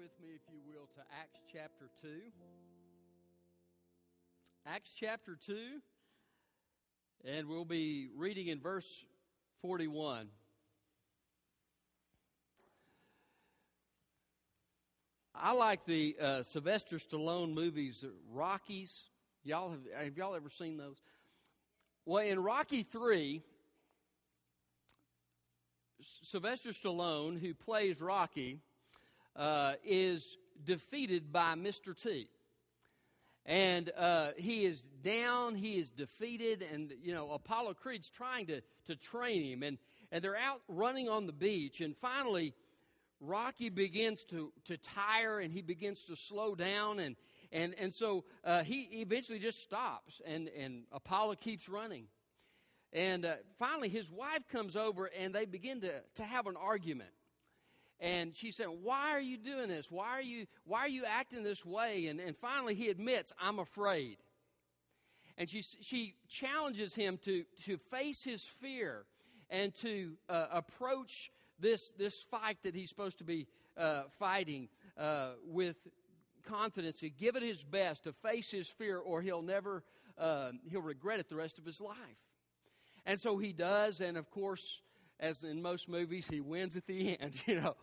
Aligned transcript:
with 0.00 0.18
me, 0.22 0.28
if 0.34 0.40
you 0.50 0.60
will, 0.66 0.86
to 0.94 1.00
Acts 1.20 1.40
chapter 1.52 1.90
2. 2.00 2.08
Acts 4.66 4.90
chapter 4.98 5.36
2, 5.46 5.54
and 7.26 7.46
we'll 7.46 7.66
be 7.66 8.08
reading 8.16 8.46
in 8.46 8.60
verse 8.60 8.86
41. 9.60 10.28
I 15.34 15.52
like 15.52 15.84
the 15.84 16.16
uh, 16.18 16.42
Sylvester 16.44 16.96
Stallone 16.96 17.52
movies, 17.52 18.02
Rockies. 18.32 18.96
Y'all 19.44 19.70
have, 19.70 19.80
have 20.04 20.16
y'all 20.16 20.34
ever 20.34 20.48
seen 20.48 20.78
those? 20.78 20.96
Well, 22.06 22.24
in 22.24 22.42
Rocky 22.42 22.84
3, 22.84 23.42
Sylvester 26.22 26.70
Stallone, 26.70 27.38
who 27.38 27.52
plays 27.52 28.00
Rocky, 28.00 28.60
uh, 29.40 29.72
is 29.82 30.36
defeated 30.64 31.32
by 31.32 31.54
Mr. 31.54 32.00
T. 32.00 32.28
And 33.46 33.90
uh, 33.96 34.32
he 34.36 34.66
is 34.66 34.84
down, 35.02 35.54
he 35.54 35.78
is 35.78 35.90
defeated, 35.90 36.62
and, 36.72 36.92
you 37.02 37.14
know, 37.14 37.30
Apollo 37.32 37.74
Creed's 37.74 38.10
trying 38.10 38.46
to, 38.48 38.60
to 38.86 38.96
train 38.96 39.42
him. 39.42 39.62
And, 39.62 39.78
and 40.12 40.22
they're 40.22 40.36
out 40.36 40.60
running 40.68 41.08
on 41.08 41.26
the 41.26 41.32
beach. 41.32 41.80
And 41.80 41.96
finally, 41.96 42.52
Rocky 43.18 43.70
begins 43.70 44.24
to, 44.24 44.52
to 44.66 44.76
tire 44.76 45.40
and 45.40 45.50
he 45.50 45.62
begins 45.62 46.04
to 46.04 46.16
slow 46.16 46.54
down. 46.54 47.00
And, 47.00 47.16
and, 47.50 47.74
and 47.78 47.94
so 47.94 48.24
uh, 48.44 48.62
he 48.62 48.88
eventually 49.00 49.38
just 49.38 49.62
stops, 49.62 50.20
and, 50.26 50.48
and 50.48 50.82
Apollo 50.92 51.36
keeps 51.36 51.66
running. 51.66 52.04
And 52.92 53.24
uh, 53.24 53.36
finally, 53.58 53.88
his 53.88 54.10
wife 54.10 54.46
comes 54.52 54.76
over 54.76 55.06
and 55.18 55.34
they 55.34 55.46
begin 55.46 55.80
to, 55.80 56.02
to 56.16 56.24
have 56.24 56.46
an 56.46 56.56
argument. 56.56 57.10
And 58.00 58.34
she 58.34 58.50
said, 58.50 58.68
Why 58.82 59.10
are 59.10 59.20
you 59.20 59.36
doing 59.36 59.68
this? 59.68 59.90
Why 59.90 60.08
are 60.08 60.22
you, 60.22 60.46
why 60.64 60.80
are 60.80 60.88
you 60.88 61.04
acting 61.04 61.42
this 61.42 61.64
way? 61.64 62.06
And, 62.06 62.18
and 62.18 62.36
finally, 62.36 62.74
he 62.74 62.88
admits, 62.88 63.32
I'm 63.38 63.58
afraid. 63.58 64.16
And 65.36 65.48
she, 65.48 65.62
she 65.62 66.14
challenges 66.28 66.94
him 66.94 67.18
to, 67.24 67.44
to 67.66 67.78
face 67.90 68.22
his 68.22 68.44
fear 68.60 69.04
and 69.50 69.74
to 69.76 70.12
uh, 70.28 70.46
approach 70.52 71.30
this, 71.58 71.92
this 71.98 72.22
fight 72.30 72.58
that 72.62 72.74
he's 72.74 72.88
supposed 72.88 73.18
to 73.18 73.24
be 73.24 73.46
uh, 73.76 74.02
fighting 74.18 74.68
uh, 74.98 75.30
with 75.46 75.76
confidence 76.46 77.02
and 77.02 77.16
give 77.18 77.36
it 77.36 77.42
his 77.42 77.62
best 77.62 78.04
to 78.04 78.12
face 78.12 78.50
his 78.50 78.68
fear, 78.68 78.98
or 78.98 79.20
he'll 79.20 79.42
never, 79.42 79.82
uh, 80.18 80.50
he'll 80.70 80.80
regret 80.80 81.20
it 81.20 81.28
the 81.28 81.36
rest 81.36 81.58
of 81.58 81.64
his 81.64 81.80
life. 81.80 81.96
And 83.06 83.20
so 83.20 83.38
he 83.38 83.52
does, 83.52 84.00
and 84.00 84.16
of 84.16 84.30
course, 84.30 84.80
as 85.20 85.44
in 85.44 85.62
most 85.62 85.88
movies, 85.88 86.26
he 86.28 86.40
wins 86.40 86.76
at 86.76 86.86
the 86.86 87.18
end, 87.20 87.34
you 87.46 87.60
know. 87.60 87.76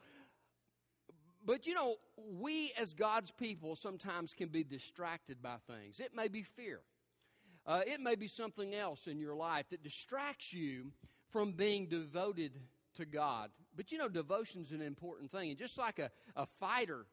But 1.46 1.66
you 1.66 1.74
know, 1.74 1.96
we 2.18 2.74
as 2.78 2.94
God's 2.94 3.32
people 3.32 3.76
sometimes 3.76 4.34
can 4.34 4.50
be 4.50 4.64
distracted 4.64 5.42
by 5.42 5.56
things. 5.68 6.00
It 6.00 6.14
may 6.14 6.28
be 6.28 6.44
fear, 6.44 6.82
uh, 7.66 7.82
it 7.86 8.02
may 8.02 8.16
be 8.16 8.28
something 8.28 8.76
else 8.76 9.08
in 9.08 9.20
your 9.20 9.36
life 9.36 9.66
that 9.70 9.84
distracts 9.84 10.52
you 10.52 10.92
from 11.32 11.54
being 11.54 11.88
devoted 11.88 12.60
to 12.96 13.06
God. 13.06 13.50
But 13.76 13.92
you 13.92 13.98
know, 13.98 14.10
devotion's 14.10 14.72
an 14.72 14.82
important 14.82 15.32
thing. 15.32 15.50
And 15.50 15.58
just 15.58 15.78
like 15.78 16.00
a, 16.00 16.10
a 16.36 16.46
fighter 16.60 17.06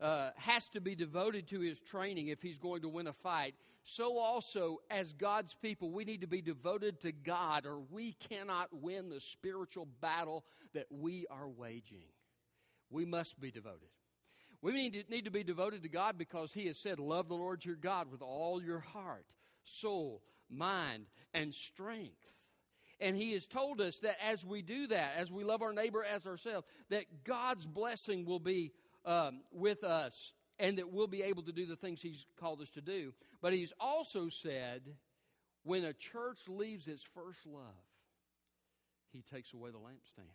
uh, 0.00 0.30
has 0.36 0.68
to 0.68 0.80
be 0.80 0.94
devoted 0.94 1.48
to 1.48 1.60
his 1.60 1.80
training 1.80 2.28
if 2.28 2.42
he's 2.42 2.58
going 2.58 2.82
to 2.82 2.88
win 2.88 3.06
a 3.06 3.12
fight, 3.12 3.54
so 3.90 4.18
also 4.18 4.80
as 4.90 5.14
God's 5.14 5.54
people, 5.54 5.90
we 5.90 6.04
need 6.04 6.20
to 6.20 6.26
be 6.26 6.42
devoted 6.42 7.00
to 7.00 7.12
God, 7.12 7.64
or 7.64 7.78
we 7.90 8.12
cannot 8.28 8.68
win 8.70 9.08
the 9.08 9.18
spiritual 9.18 9.88
battle 10.02 10.44
that 10.74 10.84
we 10.90 11.26
are 11.30 11.48
waging. 11.48 12.04
We 12.90 13.06
must 13.06 13.40
be 13.40 13.50
devoted. 13.50 13.88
We 14.60 14.72
need 14.72 14.92
to, 14.92 15.10
need 15.10 15.24
to 15.24 15.30
be 15.30 15.42
devoted 15.42 15.82
to 15.84 15.88
God 15.88 16.18
because 16.18 16.52
He 16.52 16.66
has 16.66 16.78
said, 16.78 16.98
Love 16.98 17.28
the 17.28 17.34
Lord 17.34 17.64
your 17.64 17.76
God 17.76 18.10
with 18.12 18.20
all 18.20 18.62
your 18.62 18.80
heart, 18.80 19.24
soul, 19.64 20.22
mind, 20.50 21.06
and 21.32 21.54
strength. 21.54 22.26
And 23.00 23.16
He 23.16 23.32
has 23.32 23.46
told 23.46 23.80
us 23.80 24.00
that 24.00 24.16
as 24.22 24.44
we 24.44 24.60
do 24.60 24.88
that, 24.88 25.12
as 25.16 25.32
we 25.32 25.44
love 25.44 25.62
our 25.62 25.72
neighbor 25.72 26.04
as 26.04 26.26
ourselves, 26.26 26.66
that 26.90 27.24
God's 27.24 27.64
blessing 27.64 28.26
will 28.26 28.40
be 28.40 28.72
um, 29.06 29.40
with 29.50 29.82
us 29.82 30.32
and 30.58 30.78
that 30.78 30.92
we'll 30.92 31.06
be 31.06 31.22
able 31.22 31.42
to 31.44 31.52
do 31.52 31.66
the 31.66 31.76
things 31.76 32.00
He's 32.00 32.26
called 32.38 32.60
us 32.60 32.70
to 32.72 32.80
do. 32.80 33.12
But 33.40 33.52
He's 33.52 33.72
also 33.80 34.28
said, 34.28 34.82
when 35.64 35.84
a 35.84 35.92
church 35.92 36.48
leaves 36.48 36.86
its 36.86 37.02
first 37.14 37.46
love, 37.46 37.62
He 39.12 39.22
takes 39.22 39.52
away 39.52 39.70
the 39.70 39.78
lampstand. 39.78 40.32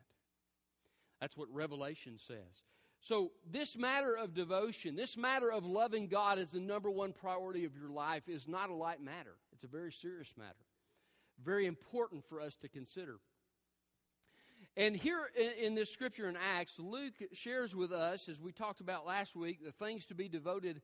That's 1.20 1.38
what 1.38 1.48
Revelation 1.54 2.18
says. 2.18 2.64
So, 3.02 3.32
this 3.52 3.76
matter 3.76 4.16
of 4.16 4.34
devotion, 4.34 4.96
this 4.96 5.18
matter 5.18 5.52
of 5.52 5.66
loving 5.66 6.08
God 6.08 6.40
as 6.40 6.52
the 6.52 6.62
number 6.62 6.90
one 6.90 7.12
priority 7.12 7.66
of 7.66 7.76
your 7.76 7.90
life 7.90 8.30
is 8.30 8.48
not 8.48 8.70
a 8.70 8.74
light 8.74 9.02
matter. 9.02 9.36
It's 9.52 9.66
a 9.66 9.68
very 9.68 9.92
serious 9.92 10.34
matter. 10.38 10.54
Very 11.44 11.66
important 11.66 12.24
for 12.30 12.40
us 12.40 12.56
to 12.62 12.70
consider. 12.70 13.20
And 14.76 14.96
here 14.96 15.30
in, 15.62 15.76
this 15.76 15.92
scripture 15.92 16.28
in 16.28 16.36
Acts, 16.36 16.80
Luke 16.80 17.14
shares 17.32 17.76
with 17.76 17.92
us, 17.92 18.28
as 18.28 18.42
we 18.42 18.52
talked 18.52 18.82
about 18.82 19.06
last 19.06 19.36
week, 19.36 19.64
the 19.64 19.72
things 19.72 20.08
to 20.08 20.16
be 20.16 20.28
devoted 20.28 20.82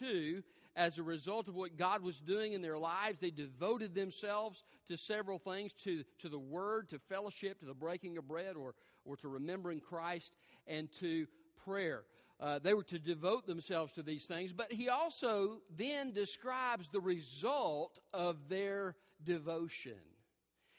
to 0.00 0.42
as 0.76 0.98
a 0.98 1.02
result 1.02 1.48
of 1.48 1.54
what 1.54 1.78
God 1.78 2.02
was 2.02 2.20
doing 2.20 2.52
in 2.52 2.60
their 2.60 2.76
lives. 2.76 3.20
They 3.20 3.30
devoted 3.30 3.94
themselves 3.94 4.64
to 4.88 4.98
several 4.98 5.38
things 5.38 5.72
to, 5.84 6.04
to 6.18 6.28
the 6.28 6.38
Word, 6.38 6.90
to 6.90 6.98
fellowship, 6.98 7.58
to 7.60 7.64
the 7.64 7.72
breaking 7.72 8.18
of 8.18 8.28
bread, 8.28 8.54
or, 8.54 8.74
or 9.06 9.16
to 9.16 9.28
remembering 9.28 9.80
Christ, 9.80 10.32
and 10.66 10.90
to 11.00 11.26
prayer. 11.64 12.02
Uh, 12.38 12.58
they 12.58 12.74
were 12.74 12.82
to 12.82 12.98
devote 12.98 13.46
themselves 13.46 13.94
to 13.94 14.02
these 14.02 14.26
things, 14.26 14.52
but 14.52 14.70
he 14.70 14.90
also 14.90 15.60
then 15.78 16.12
describes 16.12 16.88
the 16.88 17.00
result 17.00 17.98
of 18.12 18.36
their 18.50 18.94
devotion. 19.24 20.00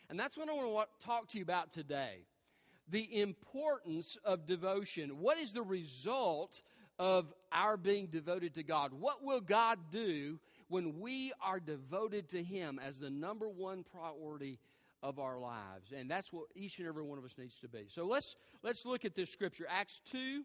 And 0.08 0.20
that's 0.20 0.38
what 0.38 0.50
I 0.50 0.54
want 0.54 0.90
to 1.00 1.06
talk 1.06 1.30
to 1.30 1.38
you 1.40 1.44
about 1.44 1.72
today 1.72 2.26
the 2.90 3.22
importance 3.22 4.18
of 4.24 4.46
devotion. 4.46 5.20
What 5.20 5.38
is 5.38 5.52
the 5.52 5.62
result 5.62 6.62
of 7.00 7.34
our 7.52 7.78
being 7.78 8.08
devoted 8.08 8.56
to 8.56 8.64
God? 8.64 8.92
What 8.94 9.24
will 9.24 9.42
God 9.42 9.80
do 9.92 10.40
when 10.68 11.00
we 11.00 11.34
are 11.42 11.60
devoted 11.60 12.30
to 12.30 12.44
Him 12.44 12.80
as 12.86 12.98
the 12.98 13.10
number 13.10 13.50
one 13.50 13.84
priority 13.84 14.60
of 15.02 15.20
our 15.20 15.40
lives? 15.40 15.92
And 15.96 16.10
that's 16.10 16.32
what 16.32 16.46
each 16.56 16.80
and 16.80 16.88
every 16.88 17.04
one 17.04 17.18
of 17.18 17.26
us 17.26 17.36
needs 17.38 17.56
to 17.62 17.68
be. 17.68 17.86
So 17.88 18.06
let's 18.06 18.36
let's 18.64 18.86
look 18.86 19.06
at 19.06 19.16
this 19.16 19.30
scripture, 19.32 19.66
Acts 19.70 20.02
2 20.12 20.44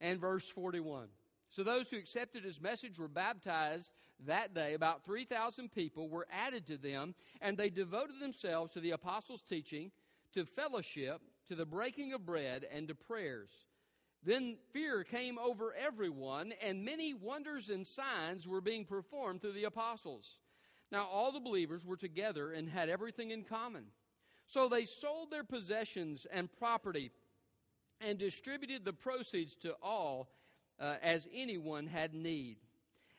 and 0.00 0.20
verse 0.20 0.48
41. 0.48 1.08
So 1.50 1.62
those 1.62 1.88
who 1.90 1.98
accepted 1.98 2.44
his 2.44 2.60
message 2.62 2.98
were 2.98 3.08
baptized 3.08 3.90
that 4.26 4.54
day. 4.54 4.72
About 4.74 5.04
3,000 5.04 5.70
people 5.70 6.08
were 6.08 6.26
added 6.32 6.66
to 6.68 6.78
them, 6.78 7.14
and 7.42 7.58
they 7.58 7.68
devoted 7.68 8.20
themselves 8.20 8.72
to 8.72 8.80
the 8.80 8.92
apostles' 8.92 9.42
teaching, 9.42 9.90
to 10.32 10.46
fellowship, 10.46 11.20
to 11.48 11.54
the 11.54 11.66
breaking 11.66 12.12
of 12.12 12.26
bread, 12.26 12.66
and 12.72 12.88
to 12.88 12.94
prayers. 12.94 13.50
Then 14.24 14.56
fear 14.72 15.02
came 15.02 15.38
over 15.38 15.74
everyone, 15.74 16.52
and 16.62 16.84
many 16.84 17.12
wonders 17.12 17.70
and 17.70 17.86
signs 17.86 18.46
were 18.46 18.60
being 18.60 18.84
performed 18.84 19.40
through 19.40 19.52
the 19.52 19.64
apostles. 19.64 20.38
Now, 20.92 21.06
all 21.06 21.32
the 21.32 21.40
believers 21.40 21.84
were 21.84 21.96
together 21.96 22.52
and 22.52 22.68
had 22.68 22.88
everything 22.88 23.30
in 23.30 23.44
common. 23.44 23.86
So 24.46 24.68
they 24.68 24.84
sold 24.84 25.30
their 25.30 25.44
possessions 25.44 26.26
and 26.30 26.52
property 26.58 27.10
and 28.00 28.18
distributed 28.18 28.84
the 28.84 28.92
proceeds 28.92 29.54
to 29.56 29.74
all 29.82 30.28
uh, 30.78 30.96
as 31.02 31.28
anyone 31.32 31.86
had 31.86 32.14
need. 32.14 32.58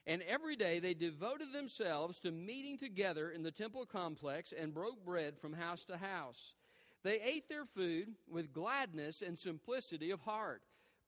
And 0.06 0.22
every 0.24 0.56
day 0.56 0.80
they 0.80 0.94
devoted 0.94 1.54
themselves 1.54 2.20
to 2.20 2.32
meeting 2.32 2.78
together 2.78 3.32
in 3.32 3.42
the 3.42 3.52
temple 3.52 3.86
complex 3.86 4.54
and 4.58 4.74
broke 4.74 5.04
bread 5.06 5.38
from 5.40 5.54
house 5.54 5.86
to 5.86 5.98
house. 5.98 6.56
They 7.04 7.20
ate 7.22 7.50
their 7.50 7.66
food 7.66 8.08
with 8.30 8.54
gladness 8.54 9.22
and 9.22 9.38
simplicity 9.38 10.12
of 10.12 10.22
heart, 10.22 10.62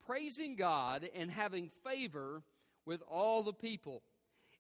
praising 0.06 0.56
God 0.56 1.08
and 1.16 1.32
having 1.32 1.72
favor 1.84 2.44
with 2.86 3.02
all 3.10 3.44
the 3.44 3.54
people. 3.54 4.04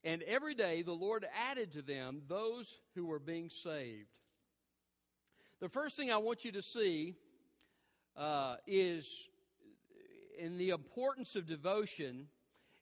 And 0.04 0.24
every 0.24 0.56
day 0.56 0.81
the 0.81 0.94
Lord 0.94 1.25
added 1.50 1.74
to 1.74 1.81
them 1.81 2.21
those 2.27 2.74
who 2.95 3.06
were 3.06 3.19
being 3.19 3.50
saved. 3.50 4.07
The 5.59 5.69
first 5.69 5.98
thing 5.98 6.12
I 6.12 6.18
want 6.18 6.45
you 6.45 6.51
to 6.54 6.62
see 6.62 7.15
uh, 8.15 8.56
is 8.68 9.27
in 10.38 10.57
the 10.57 10.69
importance 10.69 11.36
of 11.36 11.48
devotion 11.48 12.27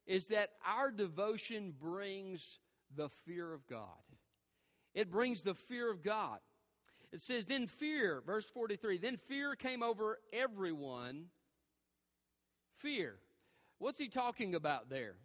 is 0.06 0.28
that 0.28 0.50
our 0.66 0.92
devotion 0.92 1.74
brings 1.80 2.60
the 2.96 3.10
fear 3.26 3.54
of 3.54 3.68
God. 3.68 3.88
It 4.94 5.10
brings 5.12 5.42
the 5.42 5.56
fear 5.56 5.90
of 5.90 6.04
God. 6.04 6.40
It 7.14 7.22
says, 7.22 7.46
Then 7.46 7.68
fear, 7.68 8.24
verse 8.26 8.50
43, 8.50 8.98
then 8.98 9.18
fear 9.28 9.56
came 9.56 9.84
over 9.84 10.18
everyone. 10.34 11.26
Fear. 12.80 13.16
What's 13.78 14.00
he 14.00 14.10
talking 14.10 14.56
about 14.56 14.90
there? 14.90 15.16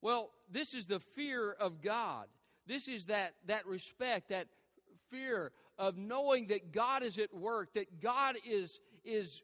Well, 0.00 0.30
this 0.50 0.74
is 0.74 0.86
the 0.86 1.00
fear 1.14 1.52
of 1.52 1.82
God. 1.82 2.26
This 2.66 2.88
is 2.88 3.06
that, 3.06 3.34
that 3.46 3.66
respect, 3.66 4.30
that 4.30 4.46
fear 5.10 5.52
of 5.78 5.98
knowing 5.98 6.48
that 6.48 6.72
God 6.72 7.02
is 7.02 7.18
at 7.18 7.34
work, 7.34 7.74
that 7.74 8.00
God 8.00 8.36
is, 8.48 8.80
is 9.04 9.42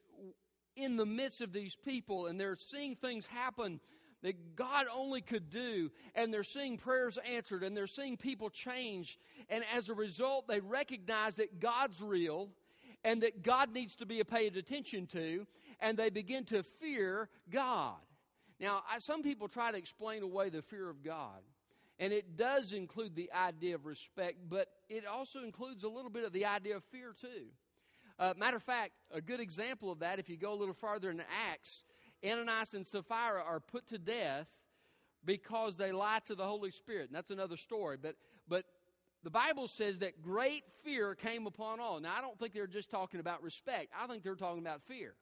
in 0.74 0.96
the 0.96 1.06
midst 1.06 1.42
of 1.42 1.52
these 1.52 1.76
people 1.76 2.26
and 2.26 2.40
they're 2.40 2.56
seeing 2.56 2.96
things 2.96 3.26
happen 3.26 3.80
that 4.22 4.56
God 4.56 4.86
only 4.94 5.20
could 5.20 5.50
do, 5.50 5.90
and 6.14 6.32
they're 6.32 6.42
seeing 6.42 6.76
prayers 6.76 7.18
answered, 7.34 7.62
and 7.62 7.76
they're 7.76 7.86
seeing 7.86 8.16
people 8.16 8.50
change. 8.50 9.18
And 9.48 9.64
as 9.74 9.88
a 9.88 9.94
result, 9.94 10.46
they 10.46 10.60
recognize 10.60 11.36
that 11.36 11.60
God's 11.60 12.00
real 12.02 12.48
and 13.02 13.22
that 13.22 13.42
God 13.42 13.72
needs 13.72 13.96
to 13.96 14.06
be 14.06 14.22
paid 14.24 14.56
attention 14.56 15.06
to, 15.08 15.46
and 15.80 15.96
they 15.96 16.10
begin 16.10 16.44
to 16.46 16.62
fear 16.80 17.28
God. 17.50 17.96
Now, 18.58 18.82
I, 18.90 18.98
some 18.98 19.22
people 19.22 19.48
try 19.48 19.72
to 19.72 19.78
explain 19.78 20.22
away 20.22 20.50
the 20.50 20.60
fear 20.60 20.90
of 20.90 21.02
God, 21.02 21.40
and 21.98 22.12
it 22.12 22.36
does 22.36 22.72
include 22.72 23.16
the 23.16 23.30
idea 23.32 23.74
of 23.74 23.86
respect, 23.86 24.36
but 24.50 24.68
it 24.90 25.06
also 25.06 25.42
includes 25.42 25.82
a 25.82 25.88
little 25.88 26.10
bit 26.10 26.24
of 26.24 26.32
the 26.32 26.44
idea 26.44 26.76
of 26.76 26.84
fear, 26.92 27.14
too. 27.18 27.46
Uh, 28.18 28.34
matter 28.36 28.58
of 28.58 28.62
fact, 28.62 28.92
a 29.14 29.22
good 29.22 29.40
example 29.40 29.90
of 29.90 30.00
that, 30.00 30.18
if 30.18 30.28
you 30.28 30.36
go 30.36 30.52
a 30.52 30.54
little 30.54 30.74
farther 30.74 31.10
in 31.10 31.22
Acts, 31.50 31.84
Ananias 32.24 32.74
and 32.74 32.86
Sapphira 32.86 33.42
are 33.42 33.60
put 33.60 33.88
to 33.88 33.98
death 33.98 34.46
because 35.24 35.76
they 35.76 35.92
lied 35.92 36.24
to 36.26 36.34
the 36.34 36.44
Holy 36.44 36.70
Spirit. 36.70 37.08
And 37.08 37.14
that's 37.14 37.30
another 37.30 37.56
story. 37.56 37.96
But, 38.00 38.16
but 38.48 38.64
the 39.22 39.30
Bible 39.30 39.68
says 39.68 39.98
that 39.98 40.22
great 40.22 40.64
fear 40.84 41.14
came 41.14 41.46
upon 41.46 41.80
all. 41.80 42.00
Now, 42.00 42.14
I 42.16 42.20
don't 42.20 42.38
think 42.38 42.54
they're 42.54 42.66
just 42.66 42.90
talking 42.90 43.20
about 43.20 43.42
respect, 43.42 43.92
I 43.98 44.06
think 44.06 44.22
they're 44.22 44.34
talking 44.34 44.60
about 44.60 44.82
fear. 44.82 45.14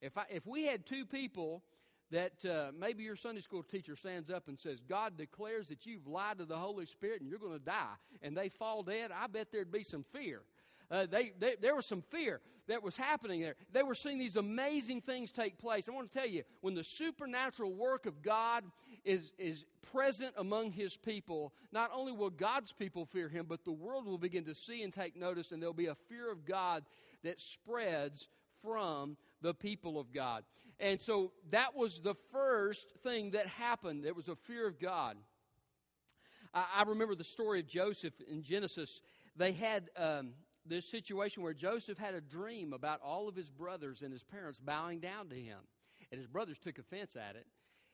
If, 0.00 0.16
I, 0.16 0.24
if 0.30 0.46
we 0.46 0.64
had 0.64 0.86
two 0.86 1.04
people 1.04 1.62
that 2.10 2.44
uh, 2.44 2.70
maybe 2.78 3.02
your 3.02 3.16
Sunday 3.16 3.40
school 3.40 3.62
teacher 3.62 3.96
stands 3.96 4.30
up 4.30 4.48
and 4.48 4.58
says, 4.58 4.78
God 4.88 5.18
declares 5.18 5.68
that 5.68 5.84
you've 5.84 6.06
lied 6.06 6.38
to 6.38 6.44
the 6.44 6.56
Holy 6.56 6.86
Spirit 6.86 7.20
and 7.20 7.28
you're 7.28 7.38
going 7.38 7.58
to 7.58 7.64
die, 7.64 7.94
and 8.22 8.36
they 8.36 8.48
fall 8.48 8.82
dead, 8.82 9.10
I 9.14 9.26
bet 9.26 9.48
there'd 9.52 9.72
be 9.72 9.82
some 9.82 10.04
fear. 10.12 10.42
Uh, 10.90 11.06
they, 11.06 11.32
they, 11.38 11.54
there 11.60 11.74
was 11.74 11.86
some 11.86 12.02
fear 12.02 12.40
that 12.66 12.82
was 12.82 12.96
happening 12.96 13.40
there. 13.40 13.56
They 13.72 13.82
were 13.82 13.94
seeing 13.94 14.18
these 14.18 14.36
amazing 14.36 15.02
things 15.02 15.30
take 15.30 15.58
place. 15.58 15.88
I 15.88 15.92
want 15.92 16.10
to 16.12 16.18
tell 16.18 16.28
you, 16.28 16.44
when 16.60 16.74
the 16.74 16.84
supernatural 16.84 17.72
work 17.72 18.06
of 18.06 18.22
God 18.22 18.64
is, 19.04 19.32
is 19.38 19.64
present 19.92 20.34
among 20.36 20.72
His 20.72 20.96
people, 20.96 21.52
not 21.72 21.90
only 21.94 22.12
will 22.12 22.30
God's 22.30 22.72
people 22.72 23.06
fear 23.06 23.28
Him, 23.28 23.46
but 23.48 23.64
the 23.64 23.72
world 23.72 24.06
will 24.06 24.18
begin 24.18 24.44
to 24.44 24.54
see 24.54 24.82
and 24.82 24.92
take 24.92 25.16
notice, 25.16 25.52
and 25.52 25.60
there'll 25.60 25.74
be 25.74 25.86
a 25.86 25.96
fear 26.08 26.30
of 26.30 26.44
God 26.44 26.84
that 27.22 27.40
spreads 27.40 28.28
from 28.62 29.16
the 29.42 29.54
people 29.54 29.98
of 29.98 30.12
God. 30.12 30.44
And 30.80 31.00
so 31.00 31.32
that 31.50 31.74
was 31.74 32.00
the 32.00 32.14
first 32.32 32.86
thing 33.02 33.32
that 33.32 33.46
happened. 33.46 34.04
There 34.04 34.14
was 34.14 34.28
a 34.28 34.36
fear 34.36 34.66
of 34.66 34.78
God. 34.78 35.16
I, 36.54 36.64
I 36.76 36.82
remember 36.84 37.14
the 37.14 37.24
story 37.24 37.60
of 37.60 37.66
Joseph 37.66 38.14
in 38.30 38.42
Genesis. 38.42 39.00
They 39.36 39.52
had 39.52 39.90
um, 39.96 40.30
this 40.66 40.90
situation 40.90 41.42
where 41.42 41.54
Joseph 41.54 41.98
had 41.98 42.14
a 42.14 42.20
dream 42.20 42.72
about 42.72 43.00
all 43.02 43.28
of 43.28 43.34
his 43.34 43.50
brothers 43.50 44.02
and 44.02 44.12
his 44.12 44.22
parents 44.22 44.58
bowing 44.58 45.00
down 45.00 45.28
to 45.28 45.34
him. 45.34 45.58
And 46.10 46.18
his 46.18 46.26
brothers 46.26 46.58
took 46.58 46.78
offense 46.78 47.16
at 47.16 47.36
it. 47.36 47.46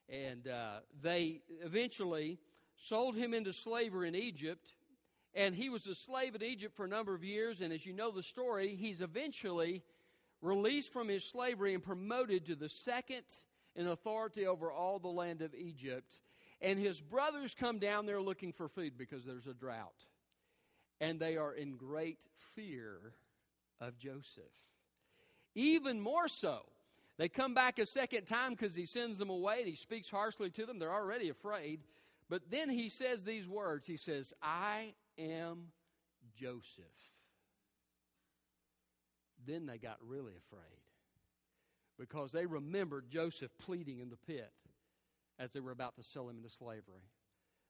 And 0.09 0.49
uh, 0.49 0.81
they 1.03 1.41
eventually 1.63 2.39
sold 2.77 3.17
him 3.17 3.35
into 3.35 3.53
slavery 3.53 4.09
in 4.09 4.15
Egypt. 4.15 4.67
And 5.35 5.55
he 5.55 5.69
was 5.69 5.87
a 5.87 5.95
slave 5.95 6.35
in 6.35 6.43
Egypt 6.43 6.77
for 6.77 6.85
a 6.85 6.89
number 6.89 7.15
of 7.15 7.25
years. 7.25 7.61
And 7.61 7.73
as 7.73 7.85
you 7.85 7.93
know 7.93 8.11
the 8.11 8.23
story, 8.23 8.77
he's 8.77 9.01
eventually 9.01 9.83
released 10.43 10.93
from 10.93 11.09
his 11.09 11.25
slavery 11.25 11.75
and 11.75 11.83
promoted 11.83 12.47
to 12.47 12.55
the 12.55 12.69
second 12.69 13.25
in 13.75 13.89
authority 13.89 14.47
over 14.47 14.71
all 14.71 14.99
the 14.99 15.09
land 15.09 15.43
of 15.43 15.55
Egypt. 15.55 16.19
And 16.61 16.79
his 16.79 17.01
brothers 17.01 17.55
come 17.55 17.79
down 17.79 18.07
there 18.07 18.21
looking 18.21 18.53
for 18.53 18.69
food 18.69 18.97
because 18.97 19.25
there's 19.25 19.47
a 19.47 19.55
drought 19.55 20.07
and 21.01 21.19
they 21.19 21.37
are 21.37 21.53
in 21.53 21.77
great 21.77 22.19
fear 22.55 22.99
of 23.81 23.99
Joseph. 23.99 24.45
Even 25.55 26.01
more 26.01 26.29
so, 26.29 26.61
they 27.17 27.29
come 27.29 27.55
back 27.55 27.79
a 27.79 27.87
second 27.87 28.25
time 28.25 28.53
because 28.53 28.75
he 28.75 28.87
sends 28.87 29.19
them 29.19 29.31
away 29.31 29.59
and 29.61 29.69
he 29.69 29.77
speaks 29.77 30.11
harshly 30.11 30.51
to 30.51 30.67
them. 30.67 30.79
They're 30.79 30.93
already 30.93 31.29
afraid. 31.29 31.81
But 32.29 32.51
then 32.51 32.69
he 32.69 32.89
says 32.89 33.23
these 33.23 33.47
words 33.47 33.87
He 33.87 33.97
says, 33.97 34.33
I 34.43 34.95
am 35.19 35.69
Joseph. 36.37 36.85
Then 39.47 39.67
they 39.67 39.79
got 39.79 39.99
really 40.07 40.33
afraid 40.37 40.63
because 41.99 42.33
they 42.33 42.47
remembered 42.47 43.11
Joseph 43.11 43.51
pleading 43.59 44.01
in 44.01 44.09
the 44.09 44.17
pit 44.17 44.51
as 45.39 45.53
they 45.53 45.61
were 45.61 45.71
about 45.71 45.97
to 45.97 46.03
sell 46.03 46.29
him 46.29 46.39
into 46.39 46.49
slavery. 46.49 47.05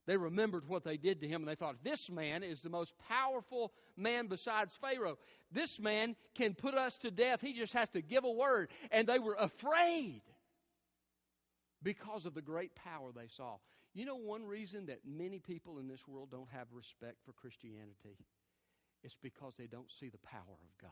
They 0.07 0.17
remembered 0.17 0.69
what 0.69 0.85
they 0.85 0.97
did 0.97 1.21
to 1.21 1.29
him 1.29 1.43
and 1.43 1.49
they 1.49 1.55
thought, 1.55 1.83
this 1.83 2.11
man 2.11 2.43
is 2.43 2.61
the 2.61 2.69
most 2.69 2.95
powerful 3.09 3.73
man 3.97 4.27
besides 4.27 4.75
Pharaoh. 4.81 5.19
This 5.51 5.81
man 5.81 6.15
can 6.35 6.55
put 6.55 6.75
us 6.75 6.99
to 6.99 7.11
death. 7.11 7.41
He 7.41 7.55
just 7.55 7.73
has 7.73 7.89
to 7.91 8.03
give 8.03 8.25
a 8.25 8.31
word. 8.31 8.71
And 8.91 9.09
they 9.09 9.19
were 9.19 9.37
afraid 9.39 10.21
because 11.83 12.27
of 12.27 12.35
the 12.35 12.43
great 12.43 12.75
power 12.75 13.13
they 13.15 13.29
saw. 13.29 13.57
You 13.95 14.05
know, 14.05 14.17
one 14.17 14.45
reason 14.45 14.87
that 14.87 15.01
many 15.07 15.39
people 15.39 15.79
in 15.79 15.89
this 15.89 16.07
world 16.07 16.31
don't 16.31 16.51
have 16.51 16.67
respect 16.73 17.19
for 17.25 17.33
Christianity 17.33 18.19
is 19.05 19.17
because 19.23 19.55
they 19.57 19.67
don't 19.67 19.91
see 19.91 20.09
the 20.09 20.19
power 20.19 20.41
of 20.41 20.79
God. 20.83 20.91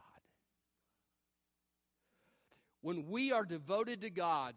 When 2.81 3.09
we 3.09 3.33
are 3.33 3.45
devoted 3.45 4.01
to 4.03 4.11
God, 4.11 4.55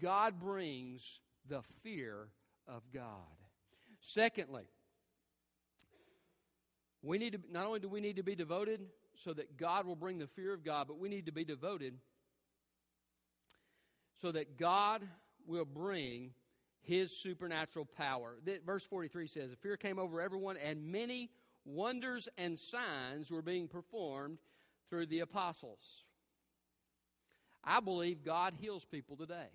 God 0.00 0.38
brings 0.38 1.20
the 1.48 1.62
fear 1.82 2.28
of 2.68 2.82
God. 2.92 3.35
Secondly, 4.06 4.62
we 7.02 7.18
need 7.18 7.32
to 7.32 7.40
not 7.50 7.66
only 7.66 7.80
do 7.80 7.88
we 7.88 8.00
need 8.00 8.16
to 8.16 8.22
be 8.22 8.36
devoted 8.36 8.80
so 9.14 9.32
that 9.32 9.56
God 9.56 9.84
will 9.84 9.96
bring 9.96 10.18
the 10.18 10.28
fear 10.28 10.54
of 10.54 10.64
God, 10.64 10.86
but 10.86 10.98
we 10.98 11.08
need 11.08 11.26
to 11.26 11.32
be 11.32 11.44
devoted 11.44 11.94
so 14.22 14.30
that 14.30 14.58
God 14.58 15.02
will 15.44 15.64
bring 15.64 16.30
his 16.82 17.10
supernatural 17.16 17.84
power. 17.84 18.36
Verse 18.64 18.84
43 18.84 19.26
says, 19.26 19.50
The 19.50 19.56
fear 19.56 19.76
came 19.76 19.98
over 19.98 20.20
everyone, 20.20 20.56
and 20.56 20.92
many 20.92 21.30
wonders 21.64 22.28
and 22.38 22.56
signs 22.56 23.32
were 23.32 23.42
being 23.42 23.66
performed 23.66 24.38
through 24.88 25.06
the 25.06 25.20
apostles. 25.20 26.04
I 27.64 27.80
believe 27.80 28.24
God 28.24 28.54
heals 28.60 28.84
people 28.84 29.16
today. 29.16 29.48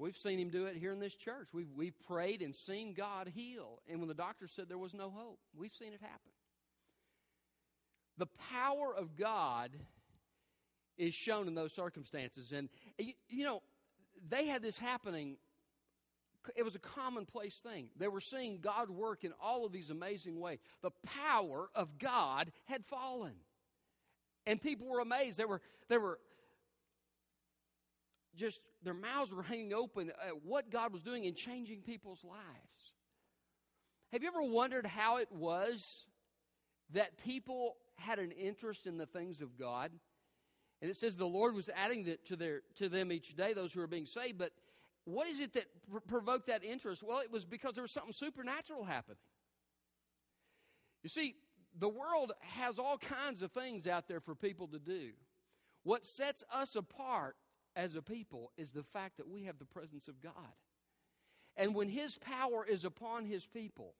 We've 0.00 0.16
seen 0.16 0.38
him 0.38 0.48
do 0.48 0.64
it 0.64 0.76
here 0.76 0.92
in 0.92 0.98
this 0.98 1.14
church. 1.14 1.48
We've, 1.52 1.70
we've 1.76 1.98
prayed 2.08 2.40
and 2.40 2.56
seen 2.56 2.94
God 2.94 3.30
heal. 3.34 3.80
And 3.86 3.98
when 3.98 4.08
the 4.08 4.14
doctor 4.14 4.48
said 4.48 4.64
there 4.68 4.78
was 4.78 4.94
no 4.94 5.10
hope, 5.10 5.38
we've 5.54 5.72
seen 5.72 5.92
it 5.92 6.00
happen. 6.00 6.32
The 8.16 8.28
power 8.50 8.94
of 8.96 9.16
God 9.16 9.70
is 10.96 11.14
shown 11.14 11.48
in 11.48 11.54
those 11.54 11.74
circumstances. 11.74 12.50
And, 12.50 12.70
you, 12.98 13.12
you 13.28 13.44
know, 13.44 13.60
they 14.26 14.46
had 14.46 14.62
this 14.62 14.78
happening. 14.78 15.36
It 16.56 16.62
was 16.62 16.74
a 16.74 16.80
commonplace 16.80 17.56
thing. 17.56 17.90
They 17.98 18.08
were 18.08 18.20
seeing 18.20 18.60
God 18.60 18.88
work 18.88 19.24
in 19.24 19.32
all 19.38 19.66
of 19.66 19.72
these 19.72 19.90
amazing 19.90 20.40
ways. 20.40 20.60
The 20.82 20.92
power 21.04 21.68
of 21.74 21.98
God 21.98 22.50
had 22.64 22.86
fallen. 22.86 23.34
And 24.46 24.62
people 24.62 24.88
were 24.88 25.00
amazed. 25.00 25.36
They 25.36 25.44
were, 25.44 25.60
they 25.90 25.98
were 25.98 26.18
just 28.36 28.60
their 28.82 28.94
mouths 28.94 29.34
were 29.34 29.42
hanging 29.42 29.72
open 29.72 30.10
at 30.10 30.44
what 30.44 30.70
God 30.70 30.92
was 30.92 31.02
doing 31.02 31.24
in 31.24 31.34
changing 31.34 31.82
people's 31.82 32.24
lives. 32.24 32.94
Have 34.12 34.22
you 34.22 34.28
ever 34.28 34.42
wondered 34.42 34.86
how 34.86 35.18
it 35.18 35.30
was 35.30 36.04
that 36.92 37.18
people 37.18 37.76
had 37.96 38.18
an 38.18 38.32
interest 38.32 38.86
in 38.86 38.96
the 38.96 39.06
things 39.06 39.40
of 39.40 39.58
God? 39.58 39.92
And 40.82 40.90
it 40.90 40.96
says 40.96 41.16
the 41.16 41.26
Lord 41.26 41.54
was 41.54 41.68
adding 41.76 42.04
that 42.04 42.26
to 42.26 42.36
their 42.36 42.62
to 42.76 42.88
them 42.88 43.12
each 43.12 43.36
day, 43.36 43.52
those 43.52 43.72
who 43.72 43.80
are 43.82 43.86
being 43.86 44.06
saved. 44.06 44.38
But 44.38 44.52
what 45.04 45.28
is 45.28 45.38
it 45.38 45.52
that 45.52 45.66
pr- 45.90 45.98
provoked 45.98 46.46
that 46.46 46.64
interest? 46.64 47.02
Well, 47.02 47.18
it 47.18 47.30
was 47.30 47.44
because 47.44 47.74
there 47.74 47.82
was 47.82 47.92
something 47.92 48.12
supernatural 48.12 48.84
happening. 48.84 49.18
You 51.02 51.10
see, 51.10 51.34
the 51.78 51.88
world 51.88 52.32
has 52.40 52.78
all 52.78 52.98
kinds 52.98 53.42
of 53.42 53.52
things 53.52 53.86
out 53.86 54.08
there 54.08 54.20
for 54.20 54.34
people 54.34 54.68
to 54.68 54.78
do. 54.78 55.10
What 55.82 56.04
sets 56.04 56.44
us 56.52 56.76
apart 56.76 57.36
as 57.76 57.96
a 57.96 58.02
people 58.02 58.50
is 58.56 58.72
the 58.72 58.82
fact 58.82 59.16
that 59.18 59.28
we 59.28 59.44
have 59.44 59.58
the 59.58 59.64
presence 59.64 60.08
of 60.08 60.20
God. 60.20 60.32
And 61.56 61.74
when 61.74 61.88
His 61.88 62.18
power 62.18 62.64
is 62.64 62.84
upon 62.84 63.24
His 63.24 63.46
people, 63.46 63.94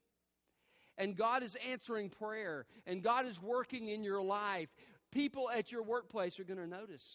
and 0.97 1.15
God 1.15 1.43
is 1.43 1.57
answering 1.69 2.09
prayer, 2.09 2.65
and 2.85 3.01
God 3.01 3.25
is 3.25 3.41
working 3.41 3.89
in 3.89 4.03
your 4.03 4.21
life, 4.21 4.69
people 5.11 5.49
at 5.49 5.71
your 5.71 5.83
workplace 5.83 6.39
are 6.39 6.43
going 6.43 6.59
to 6.59 6.67
notice. 6.67 7.05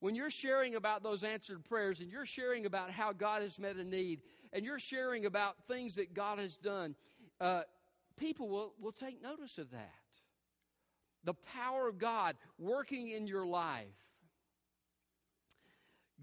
When 0.00 0.14
you're 0.14 0.30
sharing 0.30 0.76
about 0.76 1.02
those 1.02 1.24
answered 1.24 1.64
prayers, 1.64 2.00
and 2.00 2.10
you're 2.10 2.26
sharing 2.26 2.66
about 2.66 2.90
how 2.90 3.12
God 3.12 3.42
has 3.42 3.58
met 3.58 3.76
a 3.76 3.84
need, 3.84 4.20
and 4.52 4.64
you're 4.64 4.78
sharing 4.78 5.26
about 5.26 5.56
things 5.66 5.96
that 5.96 6.14
God 6.14 6.38
has 6.38 6.56
done, 6.56 6.94
uh, 7.40 7.62
people 8.16 8.48
will, 8.48 8.74
will 8.80 8.92
take 8.92 9.22
notice 9.22 9.58
of 9.58 9.70
that. 9.72 9.90
The 11.24 11.34
power 11.34 11.88
of 11.88 11.98
God 11.98 12.36
working 12.58 13.08
in 13.08 13.26
your 13.26 13.46
life. 13.46 13.86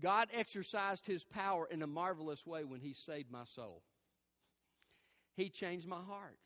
God 0.01 0.27
exercised 0.33 1.05
his 1.05 1.23
power 1.23 1.67
in 1.71 1.81
a 1.81 1.87
marvelous 1.87 2.45
way 2.45 2.63
when 2.63 2.81
he 2.81 2.93
saved 2.93 3.31
my 3.31 3.45
soul. 3.45 3.81
He 5.35 5.49
changed 5.49 5.87
my 5.87 6.01
heart. 6.01 6.39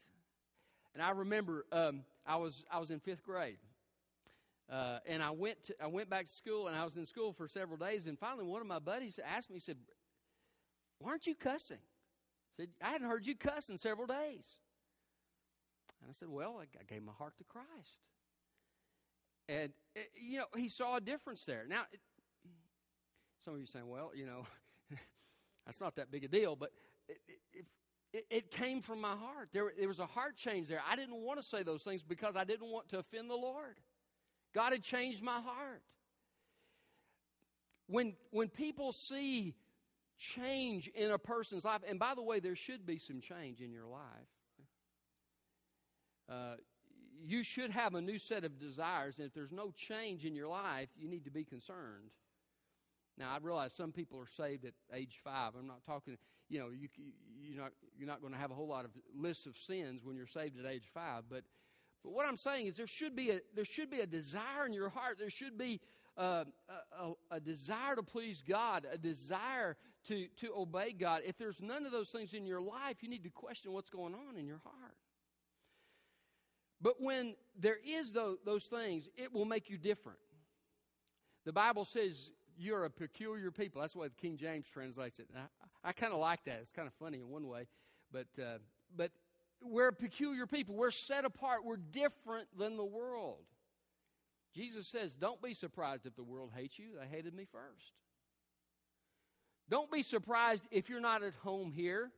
And 0.94 1.04
I 1.04 1.12
remember 1.12 1.66
um, 1.72 2.04
I, 2.26 2.36
was, 2.38 2.64
I 2.72 2.80
was 2.80 2.92
in 2.92 3.00
fifth 3.00 3.24
grade. 3.24 3.58
Uh, 4.72 5.00
and 5.08 5.24
I 5.24 5.32
went 5.32 5.64
to, 5.66 5.76
I 5.82 5.88
went 5.88 6.10
back 6.10 6.28
to 6.28 6.32
school, 6.32 6.68
and 6.68 6.78
I 6.78 6.86
was 6.86 6.96
in 6.96 7.06
school 7.06 7.34
for 7.34 7.48
several 7.48 7.78
days. 7.78 8.06
And 8.06 8.20
finally, 8.20 8.44
one 8.44 8.62
of 8.62 8.68
my 8.68 8.78
buddies 8.78 9.20
asked 9.26 9.50
me, 9.50 9.56
he 9.56 9.62
said, 9.62 9.78
"Why 11.00 11.10
aren't 11.10 11.26
you 11.26 11.34
cussing?" 11.34 11.78
I 11.78 12.52
said, 12.56 12.70
"I 12.80 12.90
hadn't 12.90 13.08
heard 13.08 13.26
you 13.26 13.36
cuss 13.36 13.70
in 13.70 13.80
several 13.80 14.06
days." 14.06 14.46
And 16.02 16.10
I 16.10 16.14
said, 16.14 16.30
"Well, 16.30 16.58
I, 16.60 16.66
I 16.80 16.84
gave 16.88 17.02
my 17.02 17.14
heart 17.14 17.36
to 17.40 17.44
Christ." 17.46 17.98
And 19.48 19.72
eh, 19.96 20.02
you 20.16 20.38
know, 20.38 20.46
he 20.56 20.70
saw 20.70 20.98
a 20.98 21.02
difference 21.02 21.46
there. 21.46 21.66
Now, 21.68 21.86
some 23.50 23.56
of 23.56 23.62
you 23.62 23.66
saying, 23.66 23.88
"Well, 23.88 24.12
you 24.14 24.28
know, 24.28 24.46
that's 25.66 25.80
not 25.80 25.96
that 25.96 26.12
big 26.12 26.24
a 26.24 26.28
deal," 26.28 26.56
but 26.56 26.70
it, 27.08 27.66
it, 28.14 28.26
it, 28.30 28.52
came 28.52 28.80
from 28.80 29.02
my 29.02 29.16
heart. 29.16 29.50
There, 29.54 29.72
there 29.76 29.88
was 29.88 29.98
a 29.98 30.06
heart 30.06 30.36
change 30.36 30.68
there. 30.68 30.82
I 30.88 30.96
didn't 30.96 31.16
want 31.16 31.42
to 31.42 31.44
say 31.44 31.64
those 31.64 31.82
things 31.82 32.04
because 32.04 32.36
I 32.36 32.44
didn't 32.44 32.70
want 32.70 32.90
to 32.90 33.00
offend 33.00 33.28
the 33.28 33.36
Lord. 33.36 33.80
God 34.54 34.72
had 34.72 34.84
changed 34.84 35.24
my 35.24 35.42
heart. 35.42 35.82
When, 37.88 38.14
when 38.30 38.50
people 38.50 38.92
see 38.92 39.56
change 40.20 40.88
in 40.90 41.10
a 41.10 41.18
person's 41.18 41.66
life, 41.66 41.82
and 41.88 41.98
by 41.98 42.14
the 42.14 42.22
way, 42.22 42.40
there 42.40 42.56
should 42.56 42.86
be 42.86 43.00
some 43.00 43.20
change 43.20 43.62
in 43.62 43.72
your 43.72 43.88
life. 43.88 44.02
Uh, 46.32 46.56
you 47.26 47.42
should 47.42 47.72
have 47.72 47.96
a 47.96 48.02
new 48.02 48.20
set 48.20 48.44
of 48.44 48.60
desires, 48.60 49.16
and 49.18 49.26
if 49.26 49.34
there's 49.34 49.52
no 49.52 49.72
change 49.72 50.24
in 50.24 50.36
your 50.36 50.48
life, 50.48 50.90
you 50.96 51.08
need 51.08 51.26
to 51.26 51.32
be 51.32 51.44
concerned. 51.44 52.12
Now, 53.20 53.34
I 53.34 53.38
realize 53.42 53.74
some 53.74 53.92
people 53.92 54.18
are 54.20 54.28
saved 54.28 54.66
at 54.66 54.74
age 54.94 55.20
five. 55.24 55.52
I'm 55.60 55.68
not 55.68 55.84
talking, 55.86 56.18
you 56.50 56.60
know, 56.60 56.70
you, 56.70 56.88
you're 57.38 57.62
not, 57.62 57.74
you're 57.98 58.08
not 58.08 58.22
going 58.22 58.34
to 58.34 58.40
have 58.40 58.52
a 58.52 58.56
whole 58.56 58.68
lot 58.68 58.86
of 58.86 58.92
lists 59.14 59.46
of 59.46 59.58
sins 59.58 60.02
when 60.06 60.16
you're 60.16 60.26
saved 60.28 60.58
at 60.58 60.66
age 60.66 60.86
five, 60.94 61.24
but 61.30 61.44
but 62.04 62.14
what 62.14 62.26
I'm 62.26 62.38
saying 62.38 62.68
is 62.68 62.76
there 62.76 62.88
should 62.88 63.16
be 63.16 63.32
a, 63.32 63.40
there 63.56 63.66
should 63.66 63.92
be 63.92 64.00
a 64.00 64.08
desire 64.08 64.66
in 64.66 64.74
your 64.74 64.90
heart. 64.90 65.18
There 65.20 65.30
should 65.30 65.58
be 65.58 65.82
uh, 66.18 66.46
a, 66.98 67.12
a, 67.32 67.40
desire 67.40 67.96
to 67.96 68.04
please 68.04 68.44
God, 68.48 68.86
a 68.92 68.98
desire 68.98 69.76
to, 70.08 70.28
to 70.38 70.54
obey 70.56 70.94
God. 70.94 71.22
If 71.26 71.38
there's 71.38 71.62
none 71.62 71.86
of 71.86 71.92
those 71.92 72.10
things 72.10 72.34
in 72.34 72.46
your 72.46 72.62
life, 72.62 72.98
you 73.02 73.10
need 73.10 73.24
to 73.24 73.30
question 73.30 73.72
what's 73.72 73.90
going 73.90 74.14
on 74.14 74.38
in 74.38 74.46
your 74.46 74.62
heart. 74.64 74.96
But 76.82 77.02
when 77.02 77.36
there 77.58 77.78
is 77.86 78.12
those, 78.12 78.38
those 78.46 78.66
things, 78.66 79.08
it 79.18 79.34
will 79.34 79.46
make 79.46 79.70
you 79.70 79.78
different. 79.78 80.20
The 81.46 81.54
Bible 81.54 81.86
says 81.86 82.32
you're 82.60 82.86
a 82.86 82.90
peculiar 82.90 83.52
people. 83.52 83.82
That's 83.82 83.96
way 83.96 84.08
the 84.08 84.22
King 84.22 84.38
James 84.38 84.66
translates 84.72 85.20
it. 85.20 85.28
I, 85.36 85.90
I 85.90 85.92
kind 85.94 86.14
of 86.14 86.20
like 86.20 86.44
that. 86.46 86.60
It's 86.60 86.70
kind 86.70 86.88
of 86.88 86.94
funny 86.96 87.20
in 87.20 87.30
one 87.30 87.48
way, 87.48 87.68
but 88.12 88.28
uh, 88.40 88.58
but 88.96 89.12
we're 89.64 89.88
a 89.88 89.94
peculiar 89.94 90.46
people. 90.46 90.76
We're 90.76 90.92
set 90.92 91.26
apart. 91.26 91.64
We're 91.64 91.78
different 91.78 92.48
than 92.58 92.78
the 92.78 92.86
world. 92.86 93.44
Jesus 94.54 94.88
says, 94.88 95.14
Don't 95.14 95.42
be 95.42 95.54
surprised 95.54 96.06
if 96.06 96.16
the 96.16 96.24
world 96.24 96.52
hates 96.56 96.78
you. 96.78 96.92
They 97.00 97.08
hated 97.08 97.34
me 97.34 97.46
first. 97.52 97.94
Don't 99.70 99.92
be 99.92 100.02
surprised 100.02 100.64
if 100.72 100.90
you're 100.90 101.00
not 101.00 101.24
at 101.24 101.34
home 101.44 101.72
here. 101.72 102.12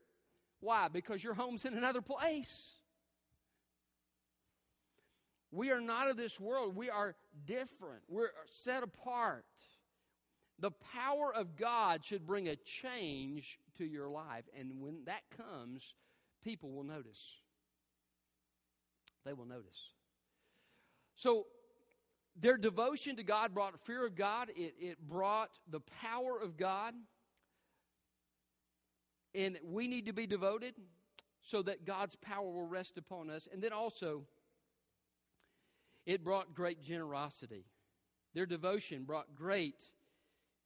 Why? 0.62 0.88
Because 0.88 1.24
your 1.24 1.34
home's 1.34 1.66
in 1.66 1.78
another 1.78 2.02
place. 2.02 2.72
We 5.52 5.72
are 5.72 5.82
not 5.82 6.10
of 6.10 6.16
this 6.16 6.40
world. 6.40 6.76
We 6.76 6.90
are 6.90 7.14
different. 7.46 8.04
We're 8.08 8.30
set 8.46 8.84
apart. 8.84 9.44
The 10.62 10.72
power 10.94 11.34
of 11.34 11.58
God 11.58 12.06
should 12.06 12.26
bring 12.26 12.48
a 12.48 12.56
change 12.56 13.58
to 13.80 13.86
your 13.86 14.10
life. 14.10 14.46
And 14.58 14.80
when 14.80 15.04
that 15.06 15.24
comes, 15.36 15.96
people 16.44 16.72
will 16.72 16.84
notice. 16.84 17.20
They 19.26 19.34
will 19.34 19.46
notice. 19.46 19.90
So, 21.16 21.48
their 22.40 22.58
devotion 22.58 23.18
to 23.18 23.24
God 23.24 23.54
brought 23.54 23.78
fear 23.86 24.06
of 24.06 24.16
God, 24.16 24.50
it, 24.56 24.76
it 24.80 24.98
brought 25.10 25.50
the 25.70 25.82
power 26.02 26.40
of 26.42 26.58
God. 26.58 26.94
And 29.34 29.58
we 29.64 29.88
need 29.88 30.06
to 30.06 30.14
be 30.14 30.28
devoted 30.28 30.76
so 31.42 31.62
that 31.64 31.86
God's 31.86 32.16
power 32.16 32.50
will 32.50 32.68
rest 32.68 32.98
upon 32.98 33.30
us. 33.30 33.48
And 33.52 33.62
then 33.62 33.74
also, 33.74 34.24
it 36.06 36.24
brought 36.24 36.54
great 36.54 36.82
generosity. 36.82 37.66
Their 38.34 38.46
devotion 38.46 39.04
brought 39.04 39.36
great 39.36 39.76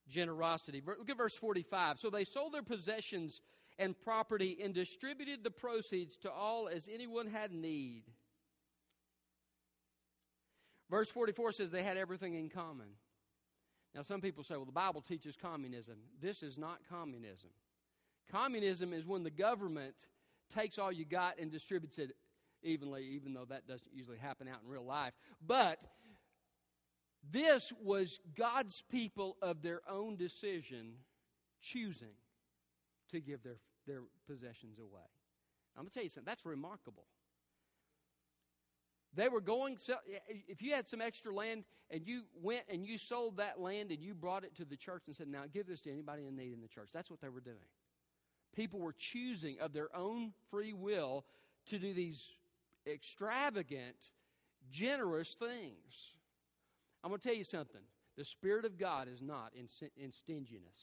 generosity. 0.10 0.82
Look 0.86 1.10
at 1.10 1.18
verse 1.18 1.36
45. 1.36 2.00
So 2.00 2.10
they 2.10 2.24
sold 2.24 2.54
their 2.54 2.64
possessions 2.64 3.42
and 3.78 3.96
property 4.04 4.58
and 4.64 4.74
distributed 4.74 5.44
the 5.44 5.52
proceeds 5.52 6.16
to 6.18 6.32
all 6.32 6.68
as 6.68 6.90
anyone 6.92 7.28
had 7.28 7.52
need. 7.52 8.04
Verse 10.90 11.10
44 11.10 11.52
says 11.52 11.72
they 11.72 11.84
had 11.84 11.98
everything 11.98 12.36
in 12.36 12.50
common. 12.50 12.88
Now, 13.94 14.02
some 14.02 14.22
people 14.22 14.44
say, 14.44 14.56
well, 14.56 14.66
the 14.66 14.72
Bible 14.72 15.02
teaches 15.02 15.36
communism. 15.42 15.96
This 16.22 16.44
is 16.44 16.58
not 16.58 16.80
communism. 16.90 17.50
Communism 18.32 18.94
is 18.94 19.08
when 19.08 19.24
the 19.24 19.32
government 19.32 19.96
takes 20.54 20.78
all 20.78 20.92
you 20.92 21.06
got 21.06 21.40
and 21.40 21.52
distributes 21.52 21.98
it 21.98 22.12
evenly, 22.62 23.04
even 23.14 23.34
though 23.34 23.46
that 23.46 23.68
doesn't 23.68 23.94
usually 23.94 24.18
happen 24.18 24.48
out 24.48 24.60
in 24.64 24.70
real 24.70 24.86
life. 24.86 25.14
But 25.46 25.80
this 27.32 27.74
was 27.82 28.20
God's 28.38 28.84
people 28.92 29.38
of 29.42 29.62
their 29.62 29.82
own 29.90 30.16
decision 30.16 30.94
choosing 31.62 32.16
to 33.12 33.20
give 33.20 33.44
their, 33.44 33.58
their 33.88 34.02
possessions 34.28 34.80
away. 34.80 35.02
I'm 35.76 35.84
going 35.84 35.90
to 35.90 35.94
tell 35.94 36.04
you 36.04 36.10
something, 36.10 36.26
that's 36.26 36.46
remarkable. 36.46 37.06
They 39.16 39.30
were 39.30 39.42
going, 39.42 39.78
if 40.48 40.62
you 40.62 40.74
had 40.74 40.90
some 40.90 41.02
extra 41.02 41.34
land 41.34 41.64
and 41.90 42.06
you 42.06 42.24
went 42.42 42.64
and 42.70 42.86
you 42.86 42.98
sold 42.98 43.38
that 43.38 43.62
land 43.62 43.92
and 43.92 44.02
you 44.02 44.14
brought 44.14 44.44
it 44.44 44.56
to 44.58 44.66
the 44.66 44.76
church 44.76 45.04
and 45.08 45.16
said, 45.16 45.28
now 45.28 45.44
give 45.54 45.68
this 45.68 45.82
to 45.82 45.92
anybody 45.92 46.28
in 46.28 46.36
need 46.36 46.54
in 46.54 46.62
the 46.62 46.68
church, 46.68 46.90
that's 46.94 47.10
what 47.10 47.22
they 47.22 47.30
were 47.30 47.42
doing. 47.42 47.56
People 48.56 48.80
were 48.80 48.96
choosing 48.98 49.58
of 49.62 49.74
their 49.74 49.94
own 49.96 50.34
free 50.52 50.74
will 50.74 51.26
to 51.68 51.80
do 51.80 51.94
these 51.94 52.26
extravagant, 52.88 53.96
generous 54.70 55.36
things. 55.36 56.15
I'm 57.06 57.12
going 57.12 57.22
to 57.22 57.28
tell 57.28 57.38
you 57.38 57.44
something. 57.44 57.82
The 58.18 58.26
Spirit 58.26 58.66
of 58.66 58.80
God 58.80 59.08
is 59.08 59.22
not 59.22 59.52
in, 59.54 59.68
in 59.96 60.12
stinginess. 60.12 60.76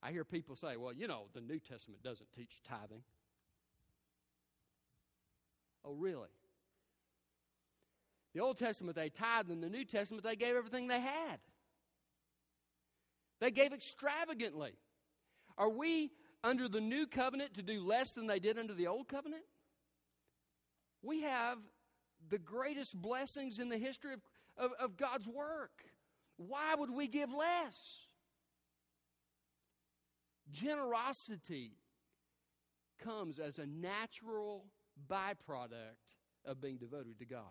I 0.00 0.12
hear 0.12 0.24
people 0.24 0.54
say, 0.54 0.76
well, 0.76 0.92
you 0.92 1.08
know, 1.08 1.24
the 1.34 1.40
New 1.40 1.58
Testament 1.58 2.00
doesn't 2.04 2.28
teach 2.36 2.62
tithing. 2.62 3.02
Oh, 5.84 5.94
really? 5.94 6.28
The 8.34 8.40
Old 8.40 8.56
Testament 8.56 8.94
they 8.94 9.08
tithed, 9.08 9.50
and 9.50 9.60
the 9.60 9.68
New 9.68 9.84
Testament 9.84 10.22
they 10.22 10.36
gave 10.36 10.54
everything 10.54 10.86
they 10.86 11.00
had. 11.00 11.40
They 13.40 13.50
gave 13.50 13.72
extravagantly. 13.72 14.74
Are 15.58 15.70
we 15.70 16.12
under 16.44 16.68
the 16.68 16.80
new 16.80 17.08
covenant 17.08 17.54
to 17.54 17.62
do 17.62 17.84
less 17.84 18.12
than 18.12 18.28
they 18.28 18.38
did 18.38 18.60
under 18.60 18.74
the 18.74 18.86
old 18.86 19.08
covenant? 19.08 19.42
We 21.02 21.22
have 21.22 21.58
the 22.28 22.38
greatest 22.38 23.00
blessings 23.00 23.58
in 23.58 23.68
the 23.68 23.78
history 23.78 24.14
of, 24.14 24.20
of, 24.56 24.70
of 24.80 24.96
God's 24.96 25.28
work. 25.28 25.84
Why 26.36 26.74
would 26.74 26.90
we 26.90 27.06
give 27.06 27.30
less? 27.32 28.00
Generosity 30.50 31.72
comes 33.02 33.38
as 33.38 33.58
a 33.58 33.66
natural 33.66 34.64
byproduct 35.10 35.96
of 36.44 36.60
being 36.60 36.76
devoted 36.76 37.18
to 37.18 37.24
God. 37.24 37.42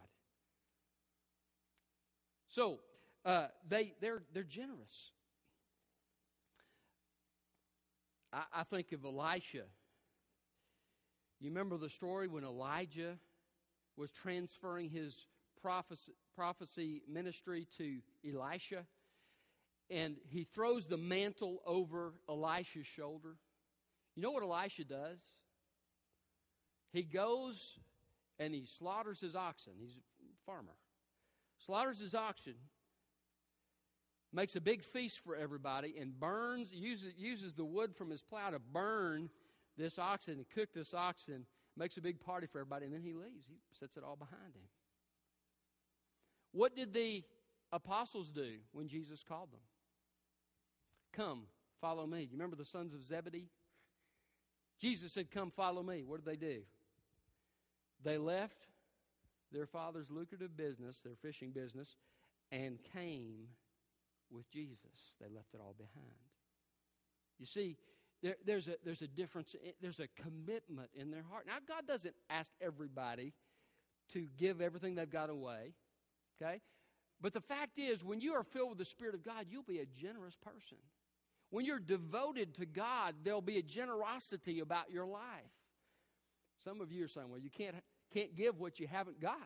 So 2.48 2.80
uh, 3.26 3.48
they 3.68 3.94
they're 4.00 4.24
they're 4.34 4.44
generous. 4.44 5.12
I, 8.32 8.44
I 8.54 8.64
think 8.64 8.92
of 8.94 9.04
Elisha. 9.04 9.64
You 11.40 11.50
remember 11.50 11.78
the 11.78 11.90
story 11.90 12.28
when 12.28 12.44
Elijah 12.44 13.18
was 13.98 14.12
transferring 14.12 14.90
his 14.90 15.16
prophecy, 15.62 16.14
prophecy 16.36 17.02
ministry 17.08 17.68
to 17.78 18.00
Elisha? 18.28 18.86
and 19.90 20.16
he 20.30 20.44
throws 20.44 20.86
the 20.86 20.98
mantle 20.98 21.62
over 21.66 22.14
Elisha's 22.28 22.88
shoulder. 22.88 23.36
You 24.16 24.24
know 24.24 24.32
what 24.32 24.44
Elisha 24.44 24.84
does? 24.84 25.20
He 26.92 27.04
goes 27.04 27.78
and 28.40 28.54
he 28.54 28.66
slaughters 28.66 29.20
his 29.20 29.36
oxen. 29.36 29.74
He's 29.80 29.96
a 29.96 30.46
farmer. 30.46 30.76
Slaughters 31.66 32.00
his 32.00 32.14
oxen, 32.14 32.56
makes 34.34 34.56
a 34.56 34.62
big 34.62 34.84
feast 34.84 35.20
for 35.24 35.36
everybody, 35.36 35.96
and 36.00 36.20
burns, 36.20 36.72
uses, 36.74 37.14
uses 37.18 37.54
the 37.54 37.64
wood 37.64 37.96
from 37.96 38.10
his 38.10 38.22
plow 38.22 38.50
to 38.50 38.60
burn 38.60 39.30
this 39.78 39.98
oxen 39.98 40.36
and 40.36 40.46
cook 40.54 40.70
this 40.74 40.94
oxen, 40.94 41.46
makes 41.78 41.98
a 41.98 42.02
big 42.02 42.20
party 42.20 42.48
for 42.48 42.60
everybody, 42.60 42.86
and 42.86 42.94
then 42.94 43.02
he 43.02 43.14
leaves. 43.14 43.48
He 43.48 43.56
sets 43.80 43.98
it 43.98 44.04
all 44.04 44.16
behind 44.16 44.56
him. 44.56 44.68
What 46.52 46.76
did 46.76 46.94
the 46.94 47.24
apostles 47.72 48.30
do 48.30 48.54
when 48.72 48.88
Jesus 48.88 49.24
called 49.28 49.52
them? 49.52 49.60
Come, 51.14 51.44
follow 51.82 52.06
me. 52.06 52.22
You 52.22 52.30
remember 52.34 52.56
the 52.56 52.66
sons 52.66 52.94
of 52.94 53.04
Zebedee? 53.04 53.50
Jesus 54.80 55.14
said, 55.14 55.32
Come, 55.32 55.52
follow 55.52 55.84
me. 55.84 56.04
What 56.04 56.24
did 56.24 56.26
they 56.26 56.46
do? 56.46 56.62
They 58.04 58.18
left 58.18 58.68
their 59.52 59.66
father's 59.66 60.10
lucrative 60.10 60.56
business, 60.58 61.00
their 61.04 61.16
fishing 61.22 61.52
business, 61.52 61.98
and 62.52 62.78
came 62.94 63.48
with 64.30 64.50
Jesus. 64.52 65.14
They 65.20 65.28
left 65.34 65.54
it 65.54 65.62
all 65.62 65.76
behind. 65.78 66.12
You 67.40 67.46
see, 67.46 67.78
there, 68.26 68.36
there's, 68.44 68.68
a, 68.68 68.74
there's 68.84 69.04
a 69.04 69.08
difference, 69.08 69.56
eh, 69.64 69.72
there's 69.82 70.00
a 70.00 70.08
commitment 70.24 70.90
in 70.96 71.12
their 71.12 71.22
heart. 71.30 71.46
Now, 71.46 71.58
God 71.68 71.86
doesn't 71.88 72.16
ask 72.28 72.52
everybody 72.60 73.34
to 74.14 74.26
give 74.40 74.62
everything 74.62 74.96
they've 74.96 75.08
got 75.08 75.30
away, 75.30 75.74
okay? 76.42 76.60
But 77.22 77.34
the 77.34 77.42
fact 77.42 77.78
is, 77.78 78.04
when 78.04 78.22
you 78.22 78.34
are 78.34 78.44
filled 78.44 78.70
with 78.70 78.78
the 78.80 78.86
Spirit 78.86 79.14
of 79.14 79.24
God, 79.24 79.46
you'll 79.52 79.62
be 79.62 79.78
a 79.78 79.86
generous 79.86 80.36
person. 80.44 80.80
When 81.52 81.66
you're 81.66 81.78
devoted 81.78 82.56
to 82.56 82.66
God, 82.66 83.14
there'll 83.24 83.42
be 83.42 83.60
a 83.60 83.64
generosity 83.64 84.60
about 84.60 84.90
your 84.90 85.06
life. 85.06 85.22
Some 86.64 86.82
of 86.82 86.92
you 86.92 87.06
are 87.06 87.08
saying, 87.08 87.30
well, 87.30 87.40
you 87.40 87.52
can't, 87.52 87.76
can't 88.12 88.36
give 88.36 88.60
what 88.60 88.80
you 88.80 88.88
haven't 88.88 89.22
got. 89.22 89.38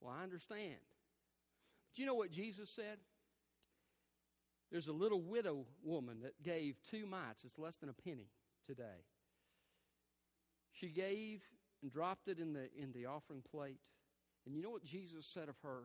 Well, 0.00 0.14
I 0.18 0.22
understand. 0.22 0.80
But 1.92 1.98
you 1.98 2.06
know 2.06 2.14
what 2.14 2.30
Jesus 2.30 2.70
said? 2.70 2.96
There's 4.70 4.88
a 4.88 4.92
little 4.92 5.20
widow 5.20 5.64
woman 5.82 6.18
that 6.22 6.42
gave 6.42 6.76
two 6.90 7.06
mites. 7.06 7.44
It's 7.44 7.58
less 7.58 7.76
than 7.76 7.88
a 7.88 7.92
penny 7.92 8.28
today. 8.66 9.04
She 10.72 10.88
gave 10.88 11.42
and 11.82 11.90
dropped 11.90 12.28
it 12.28 12.38
in 12.38 12.52
the, 12.52 12.68
in 12.76 12.92
the 12.92 13.06
offering 13.06 13.42
plate. 13.50 13.78
And 14.44 14.54
you 14.54 14.62
know 14.62 14.70
what 14.70 14.84
Jesus 14.84 15.26
said 15.26 15.48
of 15.48 15.56
her? 15.62 15.84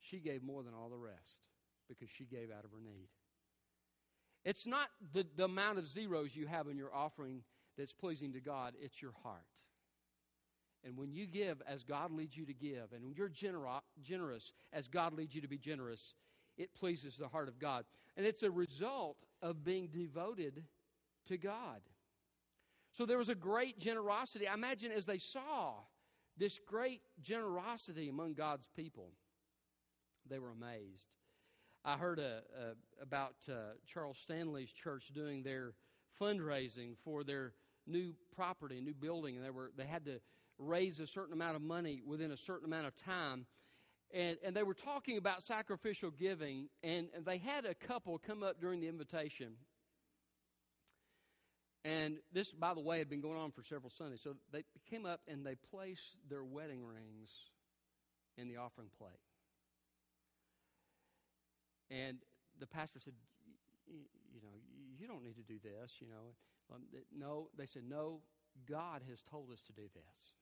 She 0.00 0.18
gave 0.18 0.42
more 0.42 0.62
than 0.62 0.74
all 0.74 0.88
the 0.88 0.98
rest 0.98 1.48
because 1.88 2.10
she 2.10 2.24
gave 2.24 2.50
out 2.50 2.64
of 2.64 2.70
her 2.72 2.80
need. 2.82 3.08
It's 4.44 4.66
not 4.66 4.88
the, 5.12 5.26
the 5.36 5.44
amount 5.44 5.78
of 5.78 5.88
zeros 5.88 6.34
you 6.34 6.46
have 6.46 6.68
in 6.68 6.76
your 6.76 6.94
offering 6.94 7.42
that's 7.78 7.92
pleasing 7.92 8.32
to 8.34 8.40
God, 8.40 8.74
it's 8.80 9.00
your 9.00 9.14
heart. 9.22 9.40
And 10.84 10.98
when 10.98 11.12
you 11.12 11.26
give 11.26 11.62
as 11.66 11.82
God 11.82 12.12
leads 12.12 12.36
you 12.36 12.44
to 12.44 12.52
give, 12.52 12.92
and 12.92 13.02
when 13.02 13.14
you're 13.14 13.30
genero- 13.30 13.80
generous 14.02 14.52
as 14.72 14.86
God 14.86 15.14
leads 15.14 15.34
you 15.34 15.40
to 15.40 15.48
be 15.48 15.56
generous, 15.56 16.12
it 16.56 16.74
pleases 16.74 17.16
the 17.16 17.28
heart 17.28 17.48
of 17.48 17.58
God. 17.58 17.84
And 18.16 18.24
it's 18.26 18.42
a 18.42 18.50
result 18.50 19.16
of 19.42 19.64
being 19.64 19.88
devoted 19.88 20.64
to 21.26 21.36
God. 21.36 21.80
So 22.92 23.06
there 23.06 23.18
was 23.18 23.28
a 23.28 23.34
great 23.34 23.78
generosity. 23.78 24.46
I 24.46 24.54
imagine 24.54 24.92
as 24.92 25.06
they 25.06 25.18
saw 25.18 25.74
this 26.36 26.60
great 26.66 27.02
generosity 27.20 28.08
among 28.08 28.34
God's 28.34 28.68
people, 28.76 29.10
they 30.28 30.38
were 30.38 30.52
amazed. 30.52 31.06
I 31.84 31.96
heard 31.96 32.18
a, 32.18 32.42
a, 32.58 33.02
about 33.02 33.34
uh, 33.48 33.74
Charles 33.86 34.18
Stanley's 34.18 34.70
church 34.70 35.10
doing 35.14 35.42
their 35.42 35.74
fundraising 36.20 36.96
for 37.04 37.24
their 37.24 37.52
new 37.86 38.14
property, 38.34 38.80
new 38.80 38.94
building, 38.94 39.36
and 39.36 39.44
they 39.44 39.50
were 39.50 39.70
they 39.76 39.84
had 39.84 40.04
to 40.06 40.20
raise 40.58 41.00
a 41.00 41.06
certain 41.06 41.32
amount 41.34 41.56
of 41.56 41.62
money 41.62 42.00
within 42.06 42.30
a 42.30 42.36
certain 42.36 42.66
amount 42.66 42.86
of 42.86 42.96
time. 42.96 43.44
And, 44.14 44.38
and 44.44 44.54
they 44.54 44.62
were 44.62 44.74
talking 44.74 45.18
about 45.18 45.42
sacrificial 45.42 46.12
giving, 46.12 46.68
and, 46.84 47.08
and 47.16 47.24
they 47.24 47.38
had 47.38 47.66
a 47.66 47.74
couple 47.74 48.16
come 48.24 48.44
up 48.44 48.60
during 48.60 48.80
the 48.80 48.86
invitation. 48.86 49.54
And 51.84 52.18
this, 52.32 52.52
by 52.52 52.74
the 52.74 52.80
way, 52.80 52.98
had 52.98 53.10
been 53.10 53.20
going 53.20 53.36
on 53.36 53.50
for 53.50 53.64
several 53.64 53.90
Sundays. 53.90 54.20
So 54.22 54.36
they 54.52 54.64
came 54.88 55.04
up 55.04 55.20
and 55.26 55.44
they 55.44 55.56
placed 55.56 56.16
their 56.30 56.44
wedding 56.44 56.82
rings 56.84 57.28
in 58.38 58.48
the 58.48 58.56
offering 58.56 58.88
plate. 58.96 59.10
And 61.90 62.18
the 62.60 62.66
pastor 62.66 63.00
said, 63.04 63.14
You 63.86 64.40
know, 64.40 64.48
you 64.96 65.08
don't 65.08 65.24
need 65.24 65.36
to 65.36 65.42
do 65.42 65.58
this, 65.62 65.90
you 66.00 66.06
know. 66.06 66.74
Um, 66.74 66.82
no, 67.14 67.48
they 67.58 67.66
said, 67.66 67.82
No, 67.86 68.20
God 68.68 69.02
has 69.10 69.18
told 69.28 69.50
us 69.50 69.60
to 69.66 69.72
do 69.72 69.88
this. 69.92 70.32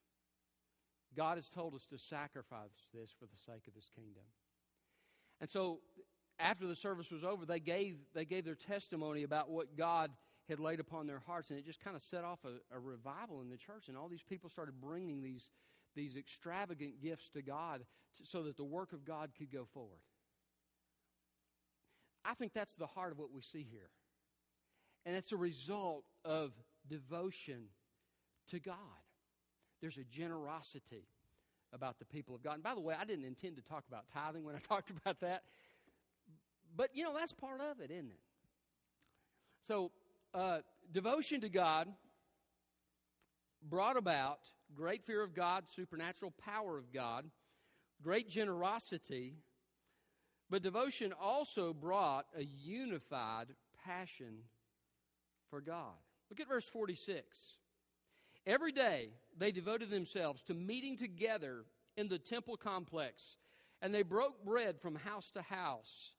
God 1.16 1.36
has 1.36 1.48
told 1.50 1.74
us 1.74 1.86
to 1.86 1.98
sacrifice 1.98 2.88
this 2.94 3.10
for 3.18 3.26
the 3.26 3.36
sake 3.36 3.66
of 3.68 3.74
His 3.74 3.90
kingdom. 3.94 4.24
And 5.40 5.48
so, 5.48 5.80
after 6.38 6.66
the 6.66 6.76
service 6.76 7.10
was 7.10 7.24
over, 7.24 7.44
they 7.44 7.60
gave, 7.60 7.96
they 8.14 8.24
gave 8.24 8.44
their 8.44 8.54
testimony 8.54 9.22
about 9.22 9.50
what 9.50 9.76
God 9.76 10.10
had 10.48 10.58
laid 10.58 10.80
upon 10.80 11.06
their 11.06 11.20
hearts, 11.20 11.50
and 11.50 11.58
it 11.58 11.64
just 11.64 11.80
kind 11.80 11.94
of 11.94 12.02
set 12.02 12.24
off 12.24 12.40
a, 12.44 12.76
a 12.76 12.78
revival 12.78 13.40
in 13.40 13.48
the 13.48 13.56
church. 13.56 13.88
And 13.88 13.96
all 13.96 14.08
these 14.08 14.22
people 14.22 14.50
started 14.50 14.80
bringing 14.80 15.22
these, 15.22 15.50
these 15.94 16.16
extravagant 16.16 17.00
gifts 17.00 17.28
to 17.30 17.42
God 17.42 17.82
so 18.24 18.42
that 18.44 18.56
the 18.56 18.64
work 18.64 18.92
of 18.92 19.04
God 19.04 19.30
could 19.36 19.52
go 19.52 19.66
forward. 19.72 20.00
I 22.24 22.34
think 22.34 22.52
that's 22.52 22.74
the 22.74 22.86
heart 22.86 23.12
of 23.12 23.18
what 23.18 23.32
we 23.32 23.42
see 23.42 23.66
here. 23.68 23.90
And 25.04 25.16
it's 25.16 25.32
a 25.32 25.36
result 25.36 26.04
of 26.24 26.52
devotion 26.88 27.64
to 28.50 28.60
God. 28.60 28.76
There's 29.82 29.98
a 29.98 30.04
generosity 30.04 31.04
about 31.72 31.98
the 31.98 32.04
people 32.04 32.34
of 32.34 32.42
God. 32.42 32.54
And 32.54 32.62
by 32.62 32.74
the 32.74 32.80
way, 32.80 32.94
I 32.98 33.04
didn't 33.04 33.24
intend 33.24 33.56
to 33.56 33.62
talk 33.62 33.84
about 33.88 34.04
tithing 34.14 34.44
when 34.44 34.54
I 34.54 34.58
talked 34.68 34.90
about 34.90 35.20
that. 35.20 35.42
But, 36.74 36.90
you 36.94 37.04
know, 37.04 37.12
that's 37.14 37.32
part 37.32 37.60
of 37.60 37.80
it, 37.80 37.90
isn't 37.90 38.10
it? 38.10 38.20
So, 39.66 39.90
uh, 40.32 40.58
devotion 40.92 41.42
to 41.42 41.48
God 41.48 41.88
brought 43.68 43.96
about 43.96 44.38
great 44.74 45.04
fear 45.04 45.22
of 45.22 45.34
God, 45.34 45.64
supernatural 45.68 46.32
power 46.42 46.78
of 46.78 46.92
God, 46.92 47.26
great 48.02 48.28
generosity, 48.28 49.34
but 50.48 50.62
devotion 50.62 51.12
also 51.20 51.72
brought 51.72 52.26
a 52.36 52.42
unified 52.42 53.46
passion 53.84 54.38
for 55.50 55.60
God. 55.60 55.94
Look 56.30 56.40
at 56.40 56.48
verse 56.48 56.66
46. 56.66 57.24
Every 58.46 58.72
day 58.72 59.10
they 59.38 59.52
devoted 59.52 59.90
themselves 59.90 60.42
to 60.44 60.54
meeting 60.54 60.96
together 60.96 61.64
in 61.96 62.08
the 62.08 62.18
temple 62.18 62.56
complex, 62.56 63.36
and 63.80 63.94
they 63.94 64.02
broke 64.02 64.44
bread 64.44 64.80
from 64.80 64.94
house 64.96 65.30
to 65.32 65.42
house. 65.42 66.10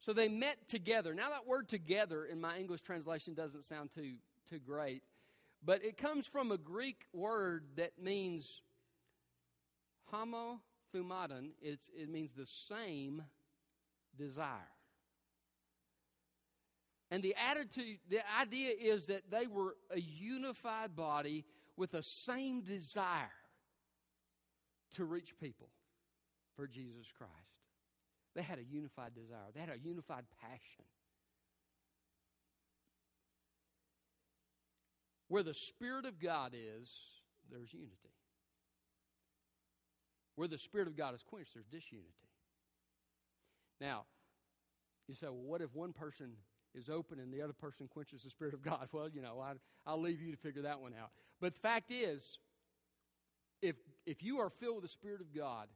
So 0.00 0.12
they 0.12 0.28
met 0.28 0.68
together. 0.68 1.14
Now, 1.14 1.30
that 1.30 1.46
word 1.46 1.68
together 1.68 2.26
in 2.26 2.40
my 2.40 2.58
English 2.58 2.82
translation 2.82 3.34
doesn't 3.34 3.64
sound 3.64 3.90
too, 3.94 4.16
too 4.50 4.58
great, 4.58 5.02
but 5.64 5.82
it 5.82 5.96
comes 5.96 6.26
from 6.26 6.52
a 6.52 6.58
Greek 6.58 7.06
word 7.12 7.64
that 7.76 7.92
means 7.98 8.60
homothumadon. 10.12 11.52
It's, 11.62 11.88
it 11.96 12.10
means 12.10 12.32
the 12.36 12.46
same 12.46 13.22
desire. 14.18 14.73
And 17.14 17.22
the 17.22 17.36
attitude, 17.48 17.98
the 18.10 18.18
idea 18.40 18.72
is 18.76 19.06
that 19.06 19.30
they 19.30 19.46
were 19.46 19.76
a 19.92 20.00
unified 20.00 20.96
body 20.96 21.44
with 21.76 21.92
the 21.92 22.02
same 22.02 22.62
desire 22.62 23.30
to 24.96 25.04
reach 25.04 25.38
people 25.40 25.68
for 26.56 26.66
Jesus 26.66 27.06
Christ. 27.16 27.30
They 28.34 28.42
had 28.42 28.58
a 28.58 28.64
unified 28.64 29.14
desire, 29.14 29.46
they 29.54 29.60
had 29.60 29.68
a 29.68 29.78
unified 29.78 30.24
passion. 30.42 30.84
Where 35.28 35.44
the 35.44 35.54
Spirit 35.54 36.06
of 36.06 36.20
God 36.20 36.52
is, 36.52 36.90
there's 37.48 37.72
unity. 37.72 37.94
Where 40.34 40.48
the 40.48 40.58
Spirit 40.58 40.88
of 40.88 40.96
God 40.96 41.14
is 41.14 41.22
quenched, 41.22 41.54
there's 41.54 41.66
disunity. 41.66 42.08
Now, 43.80 44.02
you 45.06 45.14
say, 45.14 45.28
well, 45.28 45.36
what 45.36 45.60
if 45.60 45.72
one 45.76 45.92
person 45.92 46.32
is 46.74 46.88
open 46.88 47.18
and 47.18 47.32
the 47.32 47.42
other 47.42 47.52
person 47.52 47.88
quenches 47.88 48.22
the 48.22 48.30
Spirit 48.30 48.54
of 48.54 48.62
God. 48.62 48.88
Well, 48.92 49.08
you 49.12 49.22
know, 49.22 49.40
I, 49.40 49.52
I'll 49.86 50.00
leave 50.00 50.20
you 50.20 50.30
to 50.30 50.36
figure 50.36 50.62
that 50.62 50.80
one 50.80 50.92
out. 51.00 51.10
But 51.40 51.54
the 51.54 51.60
fact 51.60 51.90
is, 51.90 52.38
if, 53.62 53.76
if 54.06 54.22
you 54.22 54.38
are 54.38 54.50
filled 54.50 54.76
with 54.76 54.84
the 54.84 54.88
Spirit 54.88 55.20
of 55.20 55.34
God, 55.34 55.68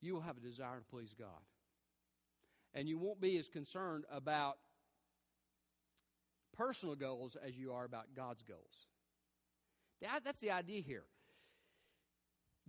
you 0.00 0.14
will 0.14 0.20
have 0.20 0.36
a 0.36 0.40
desire 0.40 0.78
to 0.78 0.84
please 0.90 1.14
God. 1.18 1.28
And 2.74 2.88
you 2.88 2.98
won't 2.98 3.20
be 3.20 3.38
as 3.38 3.48
concerned 3.48 4.04
about 4.10 4.56
personal 6.56 6.94
goals 6.94 7.36
as 7.46 7.56
you 7.56 7.72
are 7.72 7.84
about 7.84 8.06
God's 8.16 8.42
goals. 8.42 8.86
That, 10.00 10.24
that's 10.24 10.40
the 10.40 10.50
idea 10.50 10.80
here. 10.80 11.04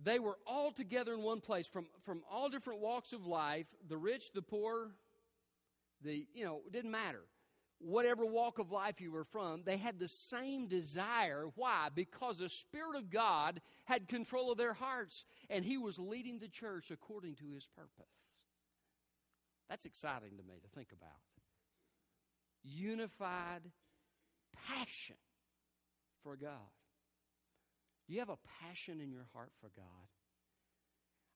They 0.02 0.18
were 0.18 0.38
all 0.46 0.72
together 0.72 1.14
in 1.14 1.22
one 1.22 1.40
place 1.40 1.66
from, 1.66 1.86
from 2.04 2.22
all 2.30 2.48
different 2.48 2.80
walks 2.80 3.12
of 3.12 3.26
life 3.26 3.66
the 3.88 3.96
rich, 3.96 4.32
the 4.34 4.42
poor, 4.42 4.90
the, 6.02 6.26
you 6.34 6.44
know, 6.44 6.62
it 6.66 6.72
didn't 6.72 6.90
matter. 6.90 7.22
Whatever 7.78 8.24
walk 8.24 8.58
of 8.58 8.70
life 8.70 9.00
you 9.00 9.12
were 9.12 9.24
from, 9.24 9.62
they 9.64 9.76
had 9.76 9.98
the 9.98 10.08
same 10.08 10.68
desire. 10.68 11.46
Why? 11.56 11.88
Because 11.94 12.38
the 12.38 12.48
Spirit 12.48 12.96
of 12.96 13.10
God 13.10 13.60
had 13.84 14.08
control 14.08 14.50
of 14.50 14.58
their 14.58 14.72
hearts, 14.72 15.24
and 15.50 15.64
He 15.64 15.76
was 15.76 15.98
leading 15.98 16.38
the 16.38 16.48
church 16.48 16.90
according 16.90 17.34
to 17.36 17.44
His 17.52 17.66
purpose. 17.76 18.12
That's 19.68 19.86
exciting 19.86 20.36
to 20.36 20.42
me 20.42 20.54
to 20.62 20.68
think 20.68 20.88
about. 20.92 21.10
Unified 22.62 23.62
passion 24.68 25.16
for 26.22 26.36
God. 26.36 26.70
Do 28.06 28.14
you 28.14 28.20
have 28.20 28.30
a 28.30 28.38
passion 28.62 29.00
in 29.00 29.10
your 29.10 29.26
heart 29.34 29.50
for 29.60 29.70
God? 29.76 30.08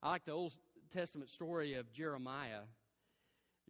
I 0.03 0.11
like 0.11 0.25
the 0.25 0.33
Old 0.33 0.53
Testament 0.93 1.31
story 1.31 1.75
of 1.75 1.93
Jeremiah 1.93 2.63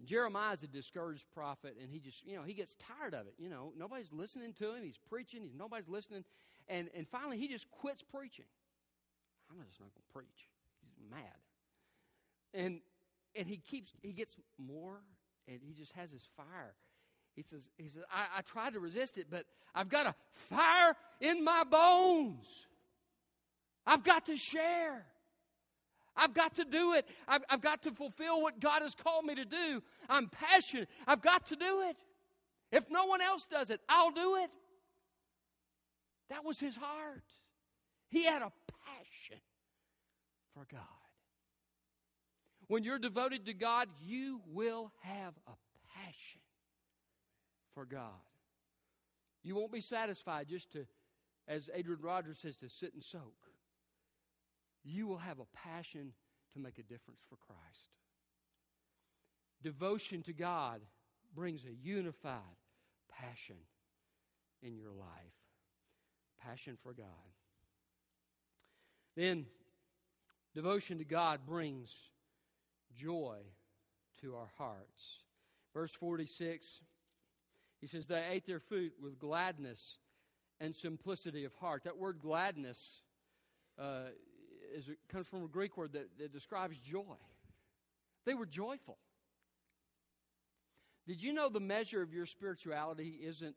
Jeremiah 0.04 0.54
is 0.54 0.62
a 0.62 0.66
discouraged 0.66 1.24
prophet, 1.34 1.76
and 1.80 1.90
he 1.90 1.98
just, 1.98 2.24
you 2.26 2.36
know, 2.36 2.42
he 2.42 2.54
gets 2.54 2.74
tired 2.74 3.14
of 3.14 3.26
it. 3.26 3.34
You 3.38 3.48
know, 3.48 3.72
nobody's 3.76 4.12
listening 4.12 4.52
to 4.54 4.74
him. 4.74 4.82
He's 4.82 4.98
preaching. 5.08 5.42
He's, 5.42 5.54
nobody's 5.56 5.88
listening. 5.88 6.24
And, 6.68 6.88
and 6.94 7.06
finally, 7.08 7.38
he 7.38 7.48
just 7.48 7.70
quits 7.70 8.02
preaching. 8.02 8.44
I'm 9.50 9.56
just 9.66 9.80
not 9.80 9.90
going 9.94 10.02
to 10.06 10.12
preach. 10.12 10.48
He's 10.82 11.10
mad. 11.10 11.20
And 12.54 12.80
and 13.34 13.46
he 13.46 13.58
keeps 13.58 13.92
he 14.02 14.12
gets 14.12 14.36
more 14.58 15.00
and 15.46 15.60
he 15.62 15.72
just 15.72 15.92
has 15.92 16.10
his 16.10 16.26
fire. 16.36 16.74
He 17.34 17.42
says, 17.42 17.68
he 17.76 17.88
says, 17.88 18.02
I, 18.12 18.38
I 18.38 18.40
tried 18.42 18.72
to 18.72 18.80
resist 18.80 19.16
it, 19.16 19.26
but 19.30 19.44
I've 19.74 19.88
got 19.88 20.06
a 20.06 20.14
fire 20.34 20.96
in 21.20 21.44
my 21.44 21.62
bones. 21.64 22.66
I've 23.86 24.02
got 24.02 24.26
to 24.26 24.36
share. 24.36 25.06
I've 26.18 26.34
got 26.34 26.56
to 26.56 26.64
do 26.64 26.94
it. 26.94 27.06
I've, 27.26 27.42
I've, 27.48 27.60
got 27.60 27.84
to 27.84 27.92
fulfill 27.92 28.42
what 28.42 28.60
God 28.60 28.82
has 28.82 28.94
called 28.94 29.24
me 29.24 29.36
to 29.36 29.44
do. 29.44 29.82
I'm 30.08 30.28
passionate. 30.28 30.88
I've 31.06 31.22
got 31.22 31.46
to 31.48 31.56
do 31.56 31.82
it. 31.82 31.96
If 32.72 32.90
no 32.90 33.06
one 33.06 33.20
else 33.20 33.46
does 33.50 33.70
it, 33.70 33.80
I'll 33.88 34.10
do 34.10 34.36
it. 34.36 34.50
That 36.28 36.44
was 36.44 36.58
his 36.58 36.76
heart. 36.76 37.24
He 38.08 38.24
had 38.24 38.42
a 38.42 38.52
passion 38.86 39.40
for 40.54 40.66
God. 40.70 40.80
When 42.66 42.84
you're 42.84 42.98
devoted 42.98 43.46
to 43.46 43.54
God, 43.54 43.88
you 44.04 44.40
will 44.52 44.92
have 45.02 45.32
a 45.46 45.52
passion 45.94 46.40
for 47.74 47.86
God. 47.86 48.10
You 49.42 49.54
won't 49.54 49.72
be 49.72 49.80
satisfied 49.80 50.48
just 50.48 50.72
to, 50.72 50.86
as 51.46 51.70
Adrian 51.72 52.00
Rogers 52.02 52.40
says, 52.40 52.56
to 52.56 52.68
sit 52.68 52.92
and 52.92 53.02
soak. 53.02 53.34
You 54.88 55.06
will 55.06 55.18
have 55.18 55.38
a 55.38 55.56
passion 55.56 56.12
to 56.54 56.58
make 56.58 56.78
a 56.78 56.82
difference 56.82 57.20
for 57.28 57.36
Christ. 57.36 57.92
Devotion 59.62 60.22
to 60.22 60.32
God 60.32 60.80
brings 61.34 61.64
a 61.64 61.86
unified 61.86 62.40
passion 63.10 63.56
in 64.62 64.76
your 64.76 64.92
life. 64.92 65.34
Passion 66.40 66.78
for 66.82 66.94
God. 66.94 67.06
Then, 69.14 69.44
devotion 70.54 70.98
to 70.98 71.04
God 71.04 71.40
brings 71.46 71.92
joy 72.96 73.38
to 74.22 74.36
our 74.36 74.50
hearts. 74.56 75.22
Verse 75.74 75.92
46, 75.92 76.80
he 77.80 77.86
says, 77.86 78.06
They 78.06 78.24
ate 78.30 78.46
their 78.46 78.60
food 78.60 78.92
with 79.02 79.18
gladness 79.18 79.98
and 80.60 80.74
simplicity 80.74 81.44
of 81.44 81.54
heart. 81.54 81.84
That 81.84 81.98
word 81.98 82.20
gladness 82.22 83.02
uh, 83.78 84.10
is, 84.76 84.88
it 84.88 84.98
comes 85.08 85.26
from 85.26 85.44
a 85.44 85.48
Greek 85.48 85.76
word 85.76 85.92
that, 85.92 86.08
that 86.18 86.32
describes 86.32 86.78
joy. 86.78 87.02
They 88.26 88.34
were 88.34 88.46
joyful. 88.46 88.98
Did 91.06 91.22
you 91.22 91.32
know 91.32 91.48
the 91.48 91.60
measure 91.60 92.02
of 92.02 92.12
your 92.12 92.26
spirituality 92.26 93.20
isn't 93.22 93.56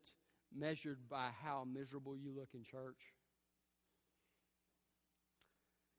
measured 0.54 0.98
by 1.10 1.28
how 1.42 1.66
miserable 1.70 2.16
you 2.16 2.32
look 2.34 2.48
in 2.54 2.64
church? 2.64 2.96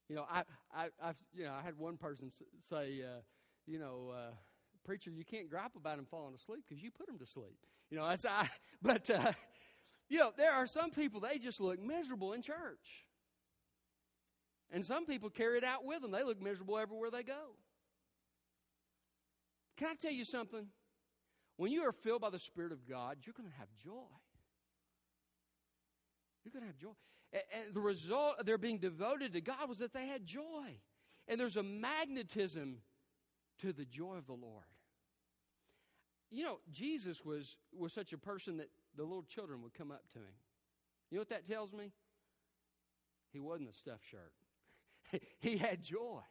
You 0.10 0.16
know, 0.16 0.26
I, 0.30 0.44
I, 0.76 0.90
I've, 1.02 1.24
you 1.34 1.46
know, 1.46 1.54
I 1.54 1.64
had 1.64 1.78
one 1.78 1.98
person 1.98 2.30
say, 2.70 3.02
uh, 3.04 3.22
you 3.66 3.80
know, 3.80 4.12
uh, 4.14 4.32
preacher, 4.84 5.12
you 5.12 5.24
can't 5.24 5.50
gripe 5.50 5.76
about 5.76 5.98
him 5.98 6.06
falling 6.10 6.36
asleep 6.36 6.64
because 6.68 6.84
you 6.84 6.92
put 6.92 7.08
him 7.08 7.18
to 7.20 7.26
sleep. 7.26 7.58
You 7.90 7.98
know, 7.98 8.08
that's 8.08 8.26
I. 8.26 8.50
But 8.82 9.10
uh, 9.10 9.32
you 10.10 10.20
know, 10.20 10.32
there 10.36 10.52
are 10.52 10.68
some 10.68 10.92
people 10.92 11.22
they 11.22 11.38
just 11.38 11.62
look 11.62 11.82
miserable 11.82 12.34
in 12.34 12.42
church, 12.42 13.03
and 14.72 14.84
some 14.84 15.06
people 15.06 15.30
carry 15.30 15.58
it 15.58 15.64
out 15.64 15.86
with 15.86 16.02
them. 16.02 16.12
They 16.12 16.24
look 16.24 16.42
miserable 16.42 16.78
everywhere 16.78 17.12
they 17.12 17.24
go. 17.24 17.56
Can 19.78 19.88
I 19.88 19.96
tell 19.96 20.12
you 20.12 20.26
something? 20.26 20.68
When 21.58 21.72
you 21.72 21.84
are 21.84 21.92
filled 21.92 22.22
by 22.22 22.30
the 22.30 22.40
Spirit 22.40 22.72
of 22.72 22.88
God, 22.88 23.18
you're 23.24 23.34
going 23.38 23.50
to 23.50 23.56
have 23.58 23.68
joy. 23.84 24.10
You're 26.44 26.52
going 26.52 26.64
to 26.64 26.68
have 26.68 26.78
joy. 26.78 26.94
And 27.32 27.74
the 27.74 27.82
result 27.82 28.36
of 28.40 28.46
their 28.46 28.58
being 28.58 28.78
devoted 28.78 29.34
to 29.34 29.42
God 29.42 29.68
was 29.68 29.80
that 29.80 29.94
they 29.94 30.08
had 30.08 30.26
joy. 30.26 30.78
And 31.28 31.40
there's 31.40 31.56
a 31.56 31.64
magnetism 31.64 32.78
to 33.62 33.74
the 33.74 33.86
joy 33.86 34.18
of 34.18 34.28
the 34.28 34.34
Lord. 34.34 34.66
You 36.32 36.44
know, 36.44 36.60
Jesus 36.72 37.24
was, 37.24 37.58
was 37.72 37.94
such 37.94 38.14
a 38.14 38.18
person 38.18 38.58
that 38.58 38.70
the 38.96 39.04
little 39.04 39.24
children 39.24 39.62
would 39.62 39.74
come 39.74 39.92
up 39.92 40.04
to 40.14 40.20
him. 40.20 40.34
You 41.10 41.18
know 41.18 41.22
what 41.22 41.30
that 41.30 41.48
tells 41.48 41.72
me? 41.72 41.92
He 43.32 43.40
wasn't 43.40 43.70
a 43.70 43.74
stuffed 43.74 44.06
shirt, 44.10 44.32
he 45.40 45.58
had 45.58 45.82
joy. 45.84 46.22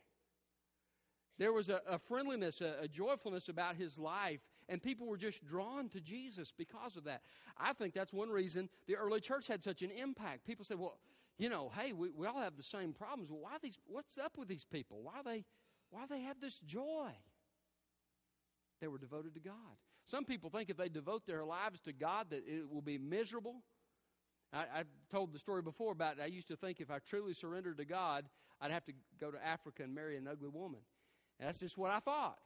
There 1.38 1.52
was 1.52 1.68
a, 1.68 1.80
a 1.88 1.98
friendliness, 1.98 2.60
a, 2.60 2.82
a 2.82 2.88
joyfulness 2.88 3.48
about 3.48 3.76
his 3.76 3.98
life 3.98 4.40
and 4.68 4.82
people 4.82 5.06
were 5.06 5.16
just 5.16 5.44
drawn 5.44 5.88
to 5.90 6.00
Jesus 6.00 6.52
because 6.56 6.96
of 6.96 7.04
that. 7.04 7.22
I 7.58 7.72
think 7.72 7.94
that's 7.94 8.12
one 8.12 8.30
reason 8.30 8.68
the 8.86 8.96
early 8.96 9.20
church 9.20 9.46
had 9.46 9.62
such 9.62 9.82
an 9.82 9.90
impact. 9.90 10.46
People 10.46 10.64
said, 10.64 10.78
well, 10.78 10.98
you 11.38 11.48
know, 11.48 11.70
hey, 11.76 11.92
we, 11.92 12.10
we 12.10 12.26
all 12.26 12.40
have 12.40 12.56
the 12.56 12.62
same 12.62 12.92
problems. 12.92 13.30
Well, 13.30 13.40
why 13.40 13.56
these, 13.62 13.78
what's 13.86 14.18
up 14.18 14.38
with 14.38 14.48
these 14.48 14.64
people? 14.64 15.00
Why 15.02 15.20
they, 15.24 15.44
why 15.90 16.04
they 16.08 16.20
have 16.20 16.40
this 16.40 16.58
joy? 16.60 17.10
They 18.80 18.88
were 18.88 18.98
devoted 18.98 19.34
to 19.34 19.40
God. 19.40 19.76
Some 20.06 20.24
people 20.24 20.50
think 20.50 20.70
if 20.70 20.76
they 20.76 20.88
devote 20.88 21.26
their 21.26 21.44
lives 21.44 21.80
to 21.82 21.92
God 21.92 22.28
that 22.30 22.42
it 22.46 22.68
will 22.70 22.82
be 22.82 22.98
miserable. 22.98 23.62
I, 24.52 24.60
I 24.60 24.84
told 25.10 25.32
the 25.32 25.38
story 25.38 25.62
before 25.62 25.92
about 25.92 26.20
I 26.20 26.26
used 26.26 26.48
to 26.48 26.56
think 26.56 26.80
if 26.80 26.90
I 26.90 26.98
truly 26.98 27.32
surrendered 27.32 27.78
to 27.78 27.84
God, 27.84 28.26
I'd 28.62 28.70
have 28.70 28.84
to 28.84 28.92
go 29.20 29.30
to 29.30 29.44
Africa 29.44 29.82
and 29.82 29.94
marry 29.94 30.16
an 30.16 30.28
ugly 30.28 30.48
woman. 30.48 30.80
And 31.40 31.48
that's 31.48 31.58
just 31.58 31.76
what 31.76 31.90
I 31.90 31.98
thought. 31.98 32.38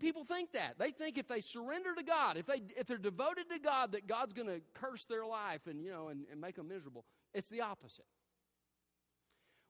People 0.00 0.24
think 0.24 0.52
that. 0.52 0.74
They 0.78 0.90
think 0.90 1.16
if 1.16 1.28
they 1.28 1.40
surrender 1.40 1.94
to 1.94 2.02
God, 2.02 2.36
if, 2.36 2.44
they, 2.44 2.60
if 2.76 2.86
they're 2.86 2.98
devoted 2.98 3.48
to 3.50 3.58
God, 3.58 3.92
that 3.92 4.06
God's 4.06 4.34
going 4.34 4.48
to 4.48 4.60
curse 4.74 5.04
their 5.04 5.24
life 5.24 5.62
and, 5.66 5.82
you 5.82 5.90
know, 5.90 6.08
and, 6.08 6.26
and 6.30 6.38
make 6.38 6.56
them 6.56 6.68
miserable. 6.68 7.06
It's 7.32 7.48
the 7.48 7.62
opposite. 7.62 8.04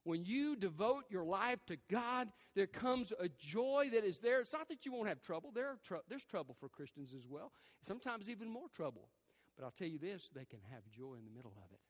When 0.02 0.24
you 0.24 0.56
devote 0.56 1.04
your 1.10 1.24
life 1.24 1.64
to 1.66 1.76
God, 1.88 2.32
there 2.56 2.66
comes 2.66 3.12
a 3.20 3.28
joy 3.28 3.90
that 3.92 4.04
is 4.04 4.18
there. 4.18 4.40
It's 4.40 4.52
not 4.52 4.68
that 4.70 4.86
you 4.86 4.92
won't 4.92 5.06
have 5.08 5.22
trouble. 5.22 5.52
There 5.54 5.66
are 5.66 5.78
tr- 5.84 6.02
there's 6.08 6.24
trouble 6.24 6.56
for 6.58 6.68
Christians 6.68 7.10
as 7.16 7.28
well, 7.28 7.52
sometimes 7.86 8.28
even 8.28 8.48
more 8.48 8.68
trouble. 8.74 9.10
But 9.56 9.66
I'll 9.66 9.70
tell 9.70 9.88
you 9.88 9.98
this 9.98 10.30
they 10.34 10.46
can 10.46 10.60
have 10.72 10.80
joy 10.90 11.14
in 11.18 11.24
the 11.24 11.30
middle 11.30 11.52
of 11.58 11.72
it. 11.72 11.80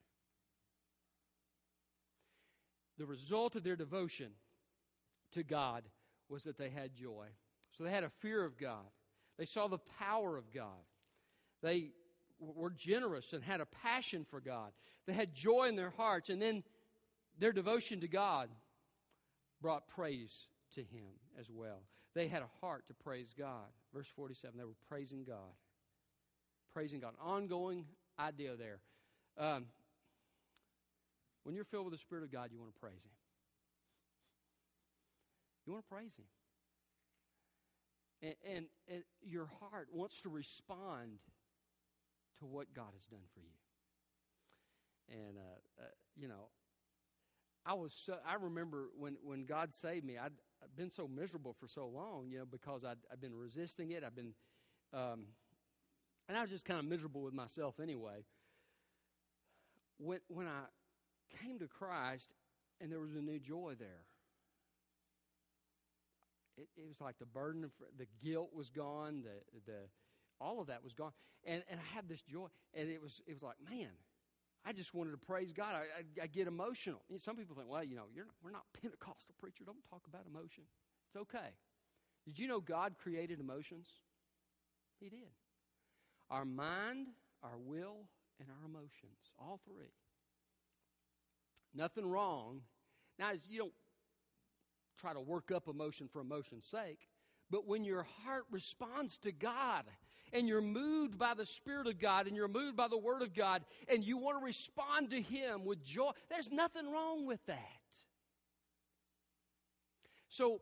The 2.99 3.05
result 3.05 3.55
of 3.55 3.63
their 3.63 3.77
devotion 3.77 4.31
to 5.31 5.41
God 5.41 5.83
was 6.27 6.43
that 6.43 6.57
they 6.57 6.69
had 6.69 6.93
joy. 6.93 7.27
So 7.71 7.85
they 7.85 7.91
had 7.91 8.03
a 8.03 8.11
fear 8.19 8.43
of 8.43 8.57
God. 8.57 8.85
They 9.37 9.45
saw 9.45 9.67
the 9.67 9.79
power 9.97 10.37
of 10.37 10.53
God. 10.53 10.83
They 11.63 11.91
were 12.39 12.69
generous 12.69 13.31
and 13.31 13.41
had 13.41 13.61
a 13.61 13.65
passion 13.65 14.25
for 14.29 14.41
God. 14.41 14.71
They 15.07 15.13
had 15.13 15.33
joy 15.33 15.69
in 15.69 15.77
their 15.77 15.91
hearts. 15.91 16.29
And 16.29 16.41
then 16.41 16.61
their 17.39 17.53
devotion 17.53 18.01
to 18.01 18.07
God 18.09 18.49
brought 19.61 19.87
praise 19.87 20.35
to 20.75 20.81
Him 20.81 21.13
as 21.39 21.49
well. 21.49 21.81
They 22.15 22.27
had 22.27 22.41
a 22.41 22.49
heart 22.59 22.85
to 22.87 22.93
praise 22.93 23.33
God. 23.37 23.67
Verse 23.93 24.07
47, 24.13 24.57
they 24.57 24.65
were 24.65 24.75
praising 24.89 25.23
God. 25.23 25.55
Praising 26.73 26.99
God. 26.99 27.13
Ongoing 27.21 27.85
idea 28.19 28.57
there. 28.57 28.79
Um, 29.37 29.67
when 31.43 31.55
you're 31.55 31.65
filled 31.65 31.85
with 31.85 31.93
the 31.93 31.99
Spirit 31.99 32.23
of 32.23 32.31
God, 32.31 32.49
you 32.51 32.59
want 32.59 32.73
to 32.73 32.79
praise 32.79 33.03
Him. 33.03 33.11
You 35.65 35.73
want 35.73 35.85
to 35.85 35.93
praise 35.93 36.15
Him. 36.15 36.25
And, 38.21 38.35
and, 38.55 38.65
and, 38.91 39.03
your 39.21 39.49
heart 39.59 39.87
wants 39.93 40.21
to 40.21 40.29
respond 40.29 41.19
to 42.39 42.45
what 42.45 42.73
God 42.73 42.89
has 42.93 43.05
done 43.05 43.23
for 43.33 43.39
you. 43.39 43.55
And, 45.09 45.37
uh, 45.37 45.83
uh, 45.83 45.85
you 46.17 46.27
know, 46.27 46.49
I 47.65 47.73
was 47.73 47.93
so, 47.93 48.17
I 48.27 48.35
remember 48.35 48.89
when, 48.97 49.15
when 49.23 49.45
God 49.45 49.73
saved 49.73 50.05
me, 50.05 50.17
I'd, 50.17 50.33
I'd 50.61 50.75
been 50.75 50.91
so 50.91 51.07
miserable 51.07 51.55
for 51.59 51.67
so 51.67 51.87
long, 51.87 52.27
you 52.29 52.39
know, 52.39 52.45
because 52.49 52.83
I'd, 52.83 52.97
I'd 53.11 53.21
been 53.21 53.35
resisting 53.35 53.91
it. 53.91 54.03
I've 54.03 54.15
been, 54.15 54.33
um, 54.93 55.25
and 56.27 56.37
I 56.37 56.41
was 56.41 56.49
just 56.49 56.65
kind 56.65 56.79
of 56.79 56.85
miserable 56.85 57.21
with 57.21 57.33
myself 57.33 57.79
anyway. 57.81 58.25
When, 59.97 60.19
when 60.27 60.47
I 60.47 60.63
came 61.41 61.59
to 61.59 61.67
Christ 61.67 62.31
and 62.81 62.91
there 62.91 62.99
was 62.99 63.15
a 63.15 63.21
new 63.21 63.39
joy 63.39 63.73
there, 63.77 64.05
it, 66.57 66.67
it 66.77 66.87
was 66.87 66.99
like 67.01 67.17
the 67.19 67.25
burden 67.25 67.63
of 67.63 67.71
the 67.97 68.05
guilt 68.23 68.49
was 68.53 68.69
gone, 68.69 69.23
the 69.23 69.61
the 69.71 69.79
all 70.41 70.59
of 70.59 70.67
that 70.67 70.83
was 70.83 70.93
gone, 70.93 71.11
and 71.45 71.63
and 71.69 71.79
I 71.79 71.95
had 71.95 72.07
this 72.09 72.21
joy, 72.21 72.47
and 72.73 72.89
it 72.89 73.01
was 73.01 73.21
it 73.27 73.33
was 73.33 73.43
like 73.43 73.55
man, 73.69 73.89
I 74.65 74.73
just 74.73 74.93
wanted 74.93 75.11
to 75.11 75.17
praise 75.17 75.53
God. 75.53 75.73
I, 75.73 76.21
I, 76.21 76.23
I 76.23 76.27
get 76.27 76.47
emotional. 76.47 77.01
some 77.17 77.35
people 77.37 77.55
think, 77.55 77.69
well, 77.69 77.83
you 77.83 77.95
know, 77.95 78.03
not, 78.15 78.27
we're 78.43 78.51
not 78.51 78.65
Pentecostal 78.81 79.33
preacher. 79.39 79.63
Don't 79.65 79.83
talk 79.89 80.01
about 80.07 80.23
emotion. 80.29 80.63
It's 81.07 81.21
okay. 81.21 81.55
Did 82.25 82.37
you 82.37 82.47
know 82.47 82.59
God 82.59 82.95
created 83.01 83.39
emotions? 83.39 83.87
He 84.99 85.09
did. 85.09 85.31
Our 86.29 86.45
mind, 86.45 87.07
our 87.41 87.57
will, 87.57 88.05
and 88.39 88.49
our 88.49 88.65
emotions, 88.67 89.31
all 89.39 89.59
three. 89.65 89.93
Nothing 91.73 92.09
wrong. 92.09 92.61
Now, 93.17 93.31
you 93.47 93.59
don't 93.59 93.73
try 94.99 95.13
to 95.13 95.21
work 95.21 95.51
up 95.51 95.67
emotion 95.67 96.09
for 96.11 96.21
emotion's 96.21 96.65
sake. 96.65 96.99
But 97.49 97.67
when 97.67 97.83
your 97.83 98.05
heart 98.23 98.45
responds 98.51 99.17
to 99.19 99.31
God 99.31 99.85
and 100.33 100.47
you're 100.47 100.61
moved 100.61 101.17
by 101.17 101.33
the 101.33 101.45
Spirit 101.45 101.87
of 101.87 101.99
God 101.99 102.27
and 102.27 102.35
you're 102.35 102.47
moved 102.47 102.77
by 102.77 102.87
the 102.87 102.97
Word 102.97 103.21
of 103.21 103.33
God 103.33 103.63
and 103.87 104.03
you 104.03 104.17
want 104.17 104.39
to 104.39 104.45
respond 104.45 105.09
to 105.11 105.21
Him 105.21 105.65
with 105.65 105.83
joy, 105.83 106.11
there's 106.29 106.51
nothing 106.51 106.91
wrong 106.91 107.25
with 107.25 107.43
that. 107.47 107.57
So 110.29 110.61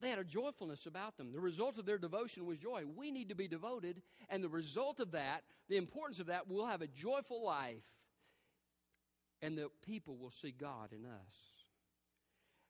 they 0.00 0.10
had 0.10 0.18
a 0.18 0.24
joyfulness 0.24 0.86
about 0.86 1.16
them. 1.16 1.32
The 1.32 1.40
result 1.40 1.78
of 1.78 1.86
their 1.86 1.98
devotion 1.98 2.46
was 2.46 2.58
joy. 2.58 2.82
We 2.96 3.10
need 3.10 3.28
to 3.28 3.34
be 3.34 3.48
devoted, 3.48 4.02
and 4.28 4.42
the 4.42 4.48
result 4.48 5.00
of 5.00 5.12
that, 5.12 5.42
the 5.68 5.76
importance 5.76 6.18
of 6.18 6.26
that, 6.26 6.48
we'll 6.48 6.66
have 6.66 6.82
a 6.82 6.88
joyful 6.88 7.44
life, 7.44 7.82
and 9.42 9.58
the 9.58 9.68
people 9.84 10.16
will 10.16 10.30
see 10.30 10.52
God 10.52 10.92
in 10.92 11.04
us. 11.04 11.34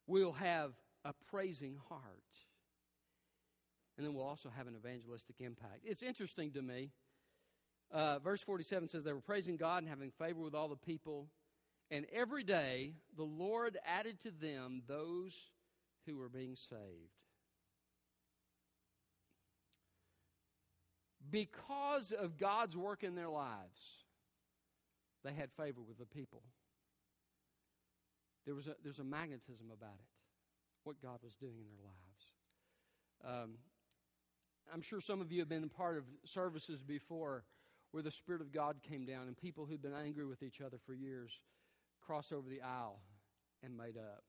We'll 0.07 0.33
have 0.33 0.73
a 1.05 1.13
praising 1.31 1.79
heart. 1.89 2.01
And 3.97 4.07
then 4.07 4.15
we'll 4.15 4.27
also 4.27 4.49
have 4.57 4.67
an 4.67 4.75
evangelistic 4.75 5.37
impact. 5.41 5.81
It's 5.85 6.03
interesting 6.03 6.51
to 6.53 6.63
me. 6.63 6.91
Uh, 7.93 8.19
verse 8.21 8.41
47 8.41 8.89
says, 8.89 9.05
They 9.05 9.13
were 9.13 9.21
praising 9.21 9.57
God 9.57 9.83
and 9.83 9.89
having 9.89 10.11
favor 10.11 10.41
with 10.41 10.55
all 10.55 10.69
the 10.69 10.77
people. 10.77 11.29
And 11.91 12.07
every 12.11 12.43
day 12.43 12.95
the 13.17 13.23
Lord 13.23 13.77
added 13.87 14.19
to 14.23 14.31
them 14.31 14.83
those 14.89 15.51
who 16.07 16.17
were 16.17 16.31
being 16.31 16.57
saved. 16.57 17.13
Because 21.31 22.13
of 22.13 22.39
God's 22.39 22.77
work 22.77 23.05
in 23.05 23.15
their 23.15 23.29
lives, 23.29 23.81
they 25.23 25.33
had 25.33 25.51
favor 25.53 25.81
with 25.87 25.99
the 25.99 26.07
people. 26.07 26.43
There 28.45 28.55
was 28.55 28.67
a, 28.67 28.75
there's 28.83 28.99
a 28.99 29.05
magnetism 29.05 29.67
about 29.73 29.95
it, 29.99 30.07
what 30.85 31.01
God 31.01 31.19
was 31.23 31.35
doing 31.37 31.55
in 31.59 31.67
their 31.69 31.85
lives. 31.85 33.45
Um, 33.45 33.59
I'm 34.73 34.83
sure 34.83 35.01
some 35.01 35.21
of 35.21 35.31
you 35.31 35.41
have 35.41 35.49
been 35.49 35.69
part 35.69 35.97
of 35.97 36.05
services 36.25 36.83
before 36.83 37.45
where 37.93 38.03
the 38.03 38.11
Spirit 38.11 38.41
of 38.41 38.53
God 38.53 38.77
came 38.83 39.05
down 39.05 39.27
and 39.29 39.37
people 39.37 39.67
who'd 39.67 39.83
been 39.83 39.95
angry 39.95 40.27
with 40.27 40.43
each 40.43 40.61
other 40.61 40.79
for 40.85 40.95
years 40.95 41.41
crossed 42.01 42.33
over 42.33 42.49
the 42.49 42.63
aisle 42.63 43.01
and 43.63 43.77
made 43.77 43.97
up. 43.97 44.25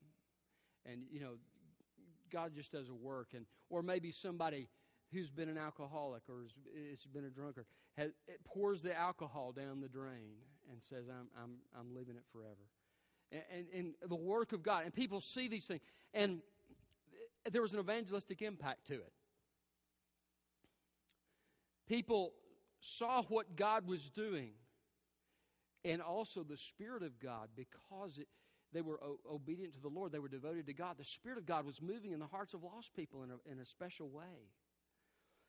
And, 0.86 1.04
you 1.12 1.22
know, 1.22 1.36
God 2.32 2.52
just 2.56 2.72
does 2.72 2.90
a 2.90 2.94
work. 2.94 3.30
And, 3.34 3.46
or 3.70 3.82
maybe 3.82 4.12
somebody 4.12 4.68
who's 5.12 5.30
been 5.30 5.50
an 5.50 5.58
alcoholic 5.58 6.24
or 6.28 6.44
has 6.90 7.06
been 7.14 7.26
a 7.26 7.30
drunkard 7.30 7.66
has, 7.98 8.12
pours 8.44 8.82
the 8.82 8.98
alcohol 8.98 9.52
down 9.52 9.80
the 9.80 9.88
drain 9.88 10.36
and 10.70 10.82
says, 10.82 11.06
I'm, 11.10 11.28
I'm, 11.42 11.52
I'm 11.80 11.96
leaving 11.96 12.16
it 12.16 12.24
forever. 12.32 12.68
And, 13.34 13.66
and, 13.74 13.94
the 14.08 14.16
work 14.16 14.54
of 14.54 14.62
God. 14.62 14.84
And 14.84 14.94
people 14.94 15.20
see 15.20 15.48
these 15.48 15.66
things. 15.66 15.82
And 16.14 16.40
there 17.52 17.62
was 17.62 17.74
an 17.74 17.80
evangelistic 17.80 18.42
impact 18.42 18.88
to 18.88 18.94
it. 18.94 19.14
People 21.88 22.34
saw 22.80 23.24
what 23.24 23.56
God 23.56 23.88
was 23.88 24.10
doing 24.12 24.52
and 25.86 26.02
also 26.02 26.44
the 26.44 26.58
Spirit 26.58 27.04
of 27.04 27.20
God 27.20 27.50
because 27.56 28.18
it, 28.18 28.28
they 28.72 28.82
were 28.82 29.00
o- 29.04 29.20
obedient 29.32 29.74
to 29.74 29.82
the 29.82 29.90
Lord, 29.90 30.12
they 30.12 30.20
were 30.20 30.30
devoted 30.30 30.68
to 30.68 30.74
God. 30.74 30.98
The 30.98 31.04
Spirit 31.04 31.38
of 31.38 31.46
God 31.46 31.66
was 31.66 31.82
moving 31.82 32.12
in 32.12 32.20
the 32.20 32.28
hearts 32.28 32.54
of 32.54 32.64
lost 32.64 32.96
people 32.96 33.24
in 33.24 33.32
a, 33.32 33.52
in 33.52 33.60
a 33.60 33.66
special 33.66 34.10
way. 34.10 34.50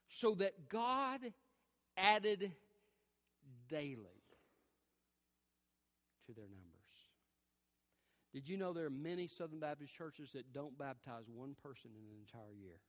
So 0.08 0.34
that 0.34 0.68
God 0.68 1.20
added 1.96 2.52
daily 3.68 4.22
to 6.26 6.34
their 6.34 6.44
numbers. 6.44 6.63
Did 8.34 8.48
you 8.48 8.56
know 8.58 8.72
there 8.74 8.84
are 8.86 8.90
many 8.90 9.28
Southern 9.28 9.60
Baptist 9.60 9.94
churches 9.94 10.32
that 10.32 10.52
don't 10.52 10.76
baptize 10.76 11.24
one 11.32 11.54
person 11.62 11.90
in 11.96 12.04
an 12.04 12.18
entire 12.20 12.52
year? 12.52 12.80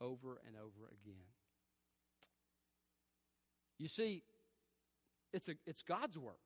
Over 0.00 0.40
and 0.46 0.56
over 0.56 0.88
again. 0.88 1.24
You 3.78 3.88
see, 3.88 4.22
it's, 5.32 5.48
a, 5.48 5.54
it's 5.66 5.82
God's 5.82 6.18
work. 6.18 6.38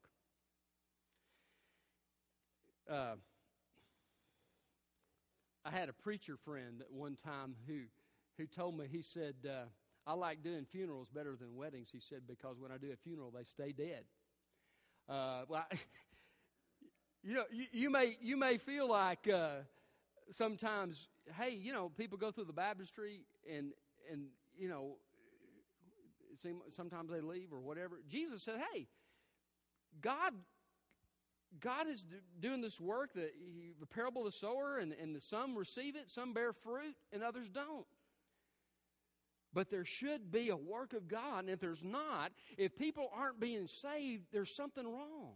Uh, 2.91 3.17
I 5.65 5.71
had 5.71 5.89
a 5.89 5.93
preacher 5.93 6.37
friend 6.37 6.81
at 6.81 6.91
one 6.93 7.17
time 7.17 7.57
who, 7.67 7.81
who 8.39 8.47
told 8.47 8.79
me, 8.79 8.87
he 8.91 9.03
said, 9.03 9.35
uh, 9.49 9.65
I 10.07 10.15
like 10.15 10.43
doing 10.43 10.65
funerals 10.65 11.09
better 11.13 11.37
than 11.37 11.57
weddings, 11.57 11.89
he 11.93 12.01
said, 12.01 12.23
because 12.29 12.59
when 12.61 12.71
I 12.71 12.79
do 12.79 12.93
a 12.93 12.97
funeral, 12.97 13.33
they 13.33 13.45
stay 13.45 13.73
dead. 13.73 14.05
Uh, 15.09 15.43
well, 15.49 15.65
I, 15.71 15.77
you 17.27 17.35
know, 17.35 17.45
you, 17.51 17.67
you, 17.73 17.91
may, 17.91 18.17
you 18.21 18.37
may 18.37 18.57
feel 18.57 18.89
like 18.89 19.29
uh, 19.29 19.57
sometimes, 20.31 21.09
hey, 21.37 21.51
you 21.51 21.73
know, 21.73 21.91
people 21.97 22.17
go 22.17 22.31
through 22.31 22.45
the 22.45 22.53
baptistry 22.53 23.23
and, 23.53 23.73
and 24.11 24.27
you 24.57 24.69
know, 24.69 24.97
sometimes 26.71 27.11
they 27.11 27.21
leave 27.21 27.53
or 27.53 27.61
whatever. 27.61 27.99
Jesus 28.09 28.43
said, 28.43 28.61
"Hey, 28.73 28.87
God, 30.01 30.35
God 31.61 31.89
is 31.89 32.07
doing 32.41 32.61
this 32.61 32.81
work. 32.81 33.15
The, 33.15 33.31
the 33.81 33.87
parable 33.87 34.27
of 34.27 34.33
the 34.33 34.39
sower, 34.39 34.79
and, 34.79 34.93
and 34.93 35.17
the 35.17 35.21
some 35.21 35.57
receive 35.57 35.97
it, 35.97 36.11
some 36.11 36.33
bear 36.33 36.53
fruit, 36.53 36.95
and 37.13 37.23
others 37.23 37.49
don't." 37.49 37.87
But 39.55 39.71
there 39.71 39.87
should 39.87 40.31
be 40.31 40.51
a 40.51 40.57
work 40.57 40.93
of 40.93 41.09
God, 41.09 41.41
and 41.41 41.51
if 41.51 41.59
there's 41.59 41.83
not, 41.83 42.33
if 42.59 42.77
people 42.77 43.09
aren't 43.17 43.41
being 43.41 43.67
saved, 43.67 44.27
there's 44.31 44.55
something 44.55 44.87
wrong. 44.87 45.33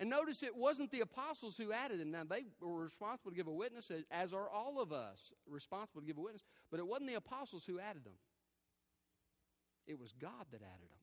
And 0.00 0.08
notice 0.08 0.42
it 0.42 0.56
wasn't 0.56 0.90
the 0.90 1.02
apostles 1.02 1.58
who 1.58 1.72
added 1.72 2.00
them. 2.00 2.10
Now, 2.10 2.24
they 2.24 2.46
were 2.58 2.82
responsible 2.82 3.30
to 3.32 3.36
give 3.36 3.48
a 3.48 3.52
witness, 3.52 3.92
as 4.10 4.32
are 4.32 4.48
all 4.48 4.80
of 4.80 4.92
us 4.92 5.30
responsible 5.46 6.00
to 6.00 6.06
give 6.06 6.16
a 6.16 6.22
witness, 6.22 6.42
but 6.70 6.80
it 6.80 6.86
wasn't 6.86 7.10
the 7.10 7.16
apostles 7.16 7.64
who 7.66 7.78
added 7.78 8.04
them. 8.04 8.14
It 9.86 10.00
was 10.00 10.12
God 10.18 10.46
that 10.52 10.62
added 10.62 10.88
them. 10.88 11.00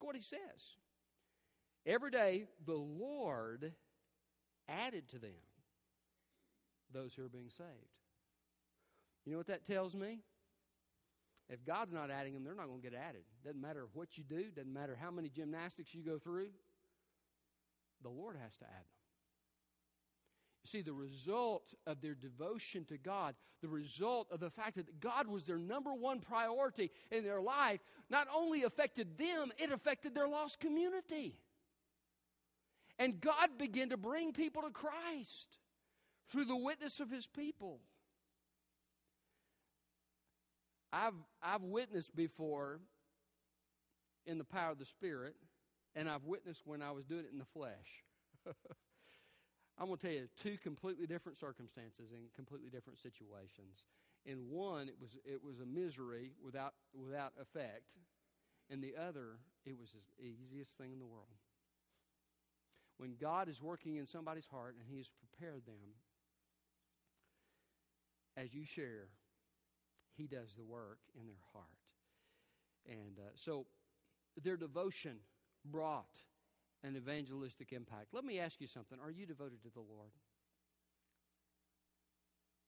Look 0.00 0.06
what 0.06 0.16
he 0.16 0.22
says. 0.22 0.40
Every 1.84 2.10
day, 2.10 2.46
the 2.64 2.74
Lord 2.74 3.74
added 4.68 5.08
to 5.10 5.18
them 5.18 5.30
those 6.94 7.12
who 7.14 7.26
are 7.26 7.28
being 7.28 7.50
saved. 7.50 7.68
You 9.26 9.32
know 9.32 9.38
what 9.38 9.48
that 9.48 9.66
tells 9.66 9.94
me? 9.94 10.20
If 11.50 11.64
God's 11.64 11.92
not 11.92 12.10
adding 12.10 12.32
them, 12.32 12.42
they're 12.42 12.54
not 12.54 12.68
going 12.68 12.80
to 12.80 12.90
get 12.90 12.98
added. 12.98 13.22
Doesn't 13.44 13.60
matter 13.60 13.86
what 13.92 14.16
you 14.16 14.24
do, 14.24 14.50
doesn't 14.50 14.72
matter 14.72 14.96
how 14.98 15.10
many 15.10 15.28
gymnastics 15.28 15.94
you 15.94 16.02
go 16.02 16.18
through, 16.18 16.48
the 18.02 18.08
Lord 18.08 18.36
has 18.42 18.56
to 18.56 18.64
add 18.64 18.70
them. 18.70 18.96
You 20.64 20.68
see, 20.68 20.82
the 20.82 20.92
result 20.92 21.72
of 21.86 22.00
their 22.00 22.14
devotion 22.14 22.84
to 22.86 22.98
God, 22.98 23.36
the 23.62 23.68
result 23.68 24.32
of 24.32 24.40
the 24.40 24.50
fact 24.50 24.74
that 24.76 24.98
God 24.98 25.28
was 25.28 25.44
their 25.44 25.58
number 25.58 25.94
one 25.94 26.18
priority 26.18 26.90
in 27.12 27.22
their 27.22 27.40
life, 27.40 27.80
not 28.10 28.26
only 28.34 28.64
affected 28.64 29.16
them, 29.16 29.52
it 29.58 29.70
affected 29.70 30.12
their 30.12 30.26
lost 30.26 30.58
community. 30.58 31.38
And 32.98 33.20
God 33.20 33.58
began 33.58 33.90
to 33.90 33.96
bring 33.96 34.32
people 34.32 34.62
to 34.62 34.70
Christ 34.70 35.46
through 36.30 36.46
the 36.46 36.56
witness 36.56 36.98
of 36.98 37.10
his 37.10 37.26
people. 37.26 37.78
I've, 40.92 41.14
I've 41.42 41.62
witnessed 41.62 42.16
before 42.16 42.80
in 44.24 44.38
the 44.38 44.44
power 44.44 44.72
of 44.72 44.78
the 44.78 44.86
Spirit, 44.86 45.36
and 45.96 46.08
I've 46.08 46.24
witnessed 46.24 46.60
when 46.66 46.82
I 46.82 46.92
was 46.92 47.06
doing 47.06 47.24
it 47.24 47.32
in 47.32 47.38
the 47.38 47.46
flesh. 47.46 48.04
I'm 49.78 49.86
going 49.86 49.98
to 49.98 50.06
tell 50.06 50.14
you 50.14 50.28
two 50.40 50.58
completely 50.62 51.06
different 51.06 51.38
circumstances 51.38 52.12
and 52.12 52.32
completely 52.36 52.68
different 52.68 52.98
situations. 53.00 53.84
In 54.24 54.50
one, 54.50 54.88
it 54.88 54.96
was 55.00 55.10
it 55.24 55.42
was 55.42 55.60
a 55.60 55.66
misery 55.66 56.32
without 56.44 56.74
without 56.94 57.32
effect. 57.40 57.96
In 58.68 58.80
the 58.80 58.94
other, 58.96 59.38
it 59.64 59.76
was 59.78 59.90
the 60.18 60.24
easiest 60.24 60.76
thing 60.76 60.92
in 60.92 60.98
the 60.98 61.06
world. 61.06 61.40
When 62.98 63.16
God 63.20 63.48
is 63.48 63.62
working 63.62 63.96
in 63.96 64.06
somebody's 64.06 64.46
heart 64.50 64.74
and 64.74 64.84
He 64.88 64.96
has 64.98 65.08
prepared 65.08 65.64
them, 65.66 65.94
as 68.36 68.52
you 68.54 68.64
share, 68.64 69.08
He 70.16 70.26
does 70.26 70.54
the 70.56 70.64
work 70.64 70.98
in 71.18 71.26
their 71.26 71.44
heart. 71.52 71.66
And 72.88 73.18
uh, 73.18 73.30
so 73.36 73.66
their 74.42 74.56
devotion 74.56 75.18
brought 75.70 76.16
an 76.82 76.96
evangelistic 76.96 77.72
impact. 77.72 78.08
Let 78.12 78.24
me 78.24 78.38
ask 78.38 78.60
you 78.60 78.66
something. 78.66 78.98
Are 79.02 79.10
you 79.10 79.26
devoted 79.26 79.62
to 79.62 79.70
the 79.70 79.80
Lord? 79.80 80.10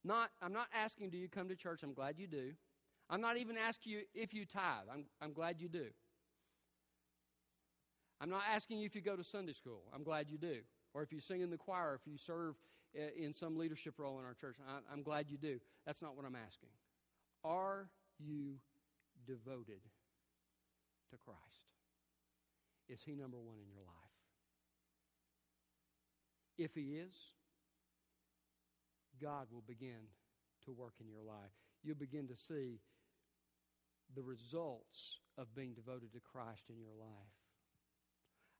Not, 0.03 0.29
I'm 0.41 0.53
not 0.53 0.67
asking, 0.73 1.09
do 1.09 1.17
you 1.17 1.27
come 1.27 1.49
to 1.49 1.55
church? 1.55 1.81
I'm 1.83 1.93
glad 1.93 2.17
you 2.17 2.27
do. 2.27 2.51
I'm 3.09 3.21
not 3.21 3.37
even 3.37 3.57
asking 3.57 3.91
you 3.93 4.01
if 4.13 4.33
you 4.33 4.45
tithe. 4.45 4.87
I'm, 4.91 5.05
I'm 5.21 5.33
glad 5.33 5.59
you 5.59 5.67
do. 5.67 5.85
I'm 8.21 8.29
not 8.29 8.43
asking 8.53 8.79
you 8.79 8.85
if 8.85 8.95
you 8.95 9.01
go 9.01 9.15
to 9.15 9.23
Sunday 9.23 9.53
school. 9.53 9.83
I'm 9.93 10.03
glad 10.03 10.29
you 10.29 10.37
do. 10.37 10.57
Or 10.93 11.01
if 11.03 11.11
you 11.11 11.19
sing 11.19 11.41
in 11.41 11.49
the 11.49 11.57
choir, 11.57 11.95
if 11.95 12.05
you 12.09 12.17
serve 12.17 12.55
uh, 12.97 13.01
in 13.15 13.33
some 13.33 13.57
leadership 13.57 13.93
role 13.99 14.17
in 14.19 14.25
our 14.25 14.33
church. 14.33 14.55
I'm 14.91 15.03
glad 15.03 15.29
you 15.29 15.37
do. 15.37 15.59
That's 15.85 16.01
not 16.01 16.15
what 16.15 16.25
I'm 16.25 16.35
asking. 16.35 16.69
Are 17.43 17.87
you 18.17 18.55
devoted 19.27 19.81
to 21.11 21.17
Christ? 21.17 21.68
Is 22.89 23.01
He 23.05 23.13
number 23.13 23.37
one 23.37 23.57
in 23.57 23.69
your 23.69 23.83
life? 23.85 23.95
If 26.57 26.73
He 26.73 26.97
is, 26.97 27.13
God 29.21 29.47
will 29.51 29.63
begin 29.67 30.09
to 30.65 30.71
work 30.71 30.93
in 30.99 31.07
your 31.07 31.23
life. 31.23 31.53
You'll 31.83 31.95
begin 31.95 32.27
to 32.27 32.35
see 32.35 32.79
the 34.15 34.23
results 34.23 35.19
of 35.37 35.53
being 35.55 35.73
devoted 35.73 36.11
to 36.13 36.19
Christ 36.19 36.63
in 36.69 36.79
your 36.79 36.95
life. 36.99 37.35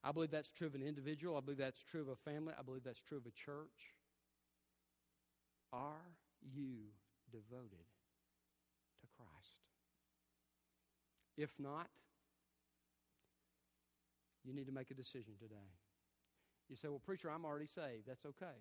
I 0.03 0.11
believe 0.11 0.31
that's 0.31 0.51
true 0.51 0.67
of 0.67 0.75
an 0.75 0.83
individual. 0.83 1.35
I 1.35 1.41
believe 1.41 1.57
that's 1.57 1.83
true 1.83 2.01
of 2.01 2.07
a 2.07 2.15
family. 2.15 2.53
I 2.57 2.61
believe 2.61 2.83
that's 2.83 3.03
true 3.03 3.17
of 3.17 3.25
a 3.25 3.31
church. 3.31 3.95
Are 5.73 6.15
you 6.41 6.93
devoted 7.31 7.85
to 9.01 9.07
Christ? 9.17 9.59
If 11.37 11.51
not, 11.59 11.87
you 14.43 14.53
need 14.53 14.67
to 14.67 14.71
make 14.71 14.91
a 14.91 14.93
decision 14.93 15.33
today. 15.39 15.69
You 16.69 16.75
say, 16.75 16.87
Well, 16.87 17.01
preacher, 17.03 17.29
I'm 17.29 17.45
already 17.45 17.67
saved. 17.67 18.07
That's 18.07 18.25
okay. 18.25 18.57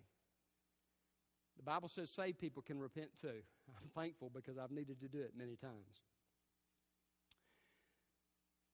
The 1.57 1.65
Bible 1.65 1.89
says 1.89 2.11
saved 2.11 2.39
people 2.39 2.63
can 2.63 2.79
repent 2.79 3.11
too. 3.21 3.43
I'm 3.69 3.91
thankful 3.95 4.31
because 4.33 4.59
I've 4.59 4.71
needed 4.71 5.01
to 5.01 5.09
do 5.09 5.19
it 5.19 5.33
many 5.37 5.57
times. 5.57 6.03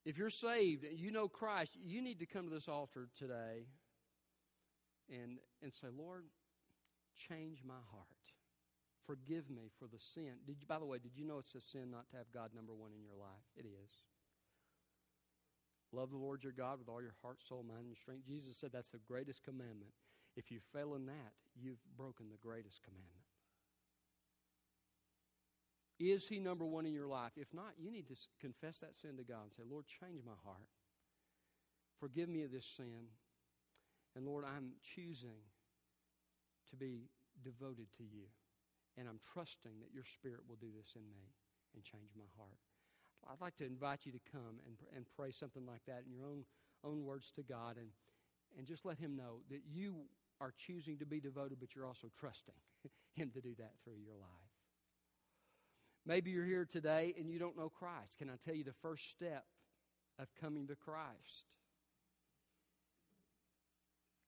If 0.05 0.19
you're 0.19 0.31
saved 0.31 0.85
and 0.85 1.01
you 1.01 1.11
know 1.11 1.29
Christ, 1.29 1.73
you 1.83 2.03
need 2.03 2.19
to 2.21 2.27
come 2.27 2.47
to 2.49 2.55
this 2.55 2.69
altar 2.69 3.09
today 3.19 3.64
and, 5.09 5.38
and 5.62 5.73
say, 5.73 5.88
Lord, 5.97 6.25
change 7.29 7.62
my 7.67 7.81
heart. 7.90 8.05
Forgive 9.07 9.49
me 9.49 9.71
for 9.79 9.87
the 9.87 9.99
sin. 10.14 10.45
Did 10.47 10.57
you, 10.61 10.67
by 10.67 10.79
the 10.79 10.85
way, 10.85 10.99
did 10.99 11.12
you 11.17 11.25
know 11.25 11.38
it's 11.38 11.55
a 11.55 11.61
sin 11.61 11.90
not 11.90 12.09
to 12.11 12.17
have 12.17 12.27
God 12.33 12.51
number 12.55 12.75
one 12.75 12.90
in 12.93 13.03
your 13.03 13.17
life? 13.17 13.45
It 13.57 13.64
is. 13.64 14.04
Love 15.95 16.11
the 16.11 16.17
Lord 16.17 16.43
your 16.43 16.53
God 16.53 16.79
with 16.79 16.89
all 16.89 17.01
your 17.01 17.15
heart, 17.23 17.39
soul, 17.47 17.63
mind, 17.63 17.87
and 17.87 17.97
strength. 17.97 18.27
Jesus 18.27 18.57
said 18.59 18.71
that's 18.73 18.91
the 18.91 18.99
greatest 19.07 19.45
commandment. 19.45 19.93
If 20.37 20.51
you 20.51 20.59
fail 20.73 20.95
in 20.95 21.07
that, 21.07 21.33
you've 21.55 21.79
broken 21.97 22.27
the 22.31 22.43
greatest 22.43 22.83
commandment. 22.83 23.25
Is 26.01 26.27
he 26.27 26.41
number 26.41 26.67
one 26.67 26.87
in 26.87 26.93
your 26.93 27.07
life? 27.07 27.33
If 27.37 27.55
not, 27.55 27.79
you 27.79 27.93
need 27.93 28.09
to 28.09 28.17
confess 28.41 28.79
that 28.83 28.99
sin 28.99 29.17
to 29.17 29.23
God 29.23 29.45
and 29.45 29.53
say, 29.53 29.63
Lord, 29.63 29.85
change 29.87 30.23
my 30.27 30.35
heart. 30.43 30.67
Forgive 32.01 32.29
me 32.29 32.43
of 32.43 32.51
this 32.51 32.67
sin. 32.67 33.15
And 34.17 34.27
Lord, 34.27 34.45
I'm 34.45 34.73
choosing 34.83 35.39
to 36.71 36.77
be 36.77 37.07
devoted 37.45 37.87
to 37.99 38.03
you. 38.03 38.27
And 38.99 39.09
I'm 39.09 39.19
trusting 39.33 39.79
that 39.81 39.95
your 39.95 40.05
Spirit 40.05 40.43
will 40.49 40.59
do 40.59 40.71
this 40.75 40.95
in 40.97 41.03
me 41.07 41.31
and 41.75 41.83
change 41.83 42.11
my 42.19 42.27
heart. 42.37 42.59
I'd 43.31 43.41
like 43.41 43.57
to 43.57 43.67
invite 43.67 44.07
you 44.07 44.13
to 44.13 44.21
come 44.31 44.61
and, 44.67 44.77
and 44.95 45.07
pray 45.17 45.33
something 45.33 45.67
like 45.67 45.83
that 45.87 46.03
in 46.07 46.13
your 46.13 46.27
own, 46.27 46.45
own 46.85 47.05
words 47.05 47.33
to 47.37 47.43
God 47.43 47.77
and, 47.77 47.89
and 48.59 48.67
just 48.67 48.85
let 48.85 48.99
Him 48.99 49.17
know 49.17 49.41
that 49.51 49.61
you 49.71 49.97
are 50.41 50.53
choosing 50.67 50.99
to 50.99 51.07
be 51.07 51.21
devoted, 51.21 51.59
but 51.61 51.75
you're 51.75 51.87
also 51.87 52.09
trusting 52.19 52.55
Him 53.15 53.31
to 53.35 53.41
do 53.41 53.55
that 53.59 53.73
through 53.85 54.01
your 54.05 54.17
life. 54.17 54.55
Maybe 56.07 56.31
you're 56.31 56.45
here 56.45 56.67
today 56.67 57.15
and 57.19 57.31
you 57.31 57.39
don't 57.39 57.57
know 57.57 57.71
Christ. 57.71 58.19
Can 58.19 58.29
I 58.29 58.35
tell 58.45 58.55
you 58.55 58.65
the 58.65 58.75
first 58.83 59.11
step 59.11 59.45
of 60.19 60.29
coming 60.41 60.67
to 60.67 60.77
Christ? 60.77 61.49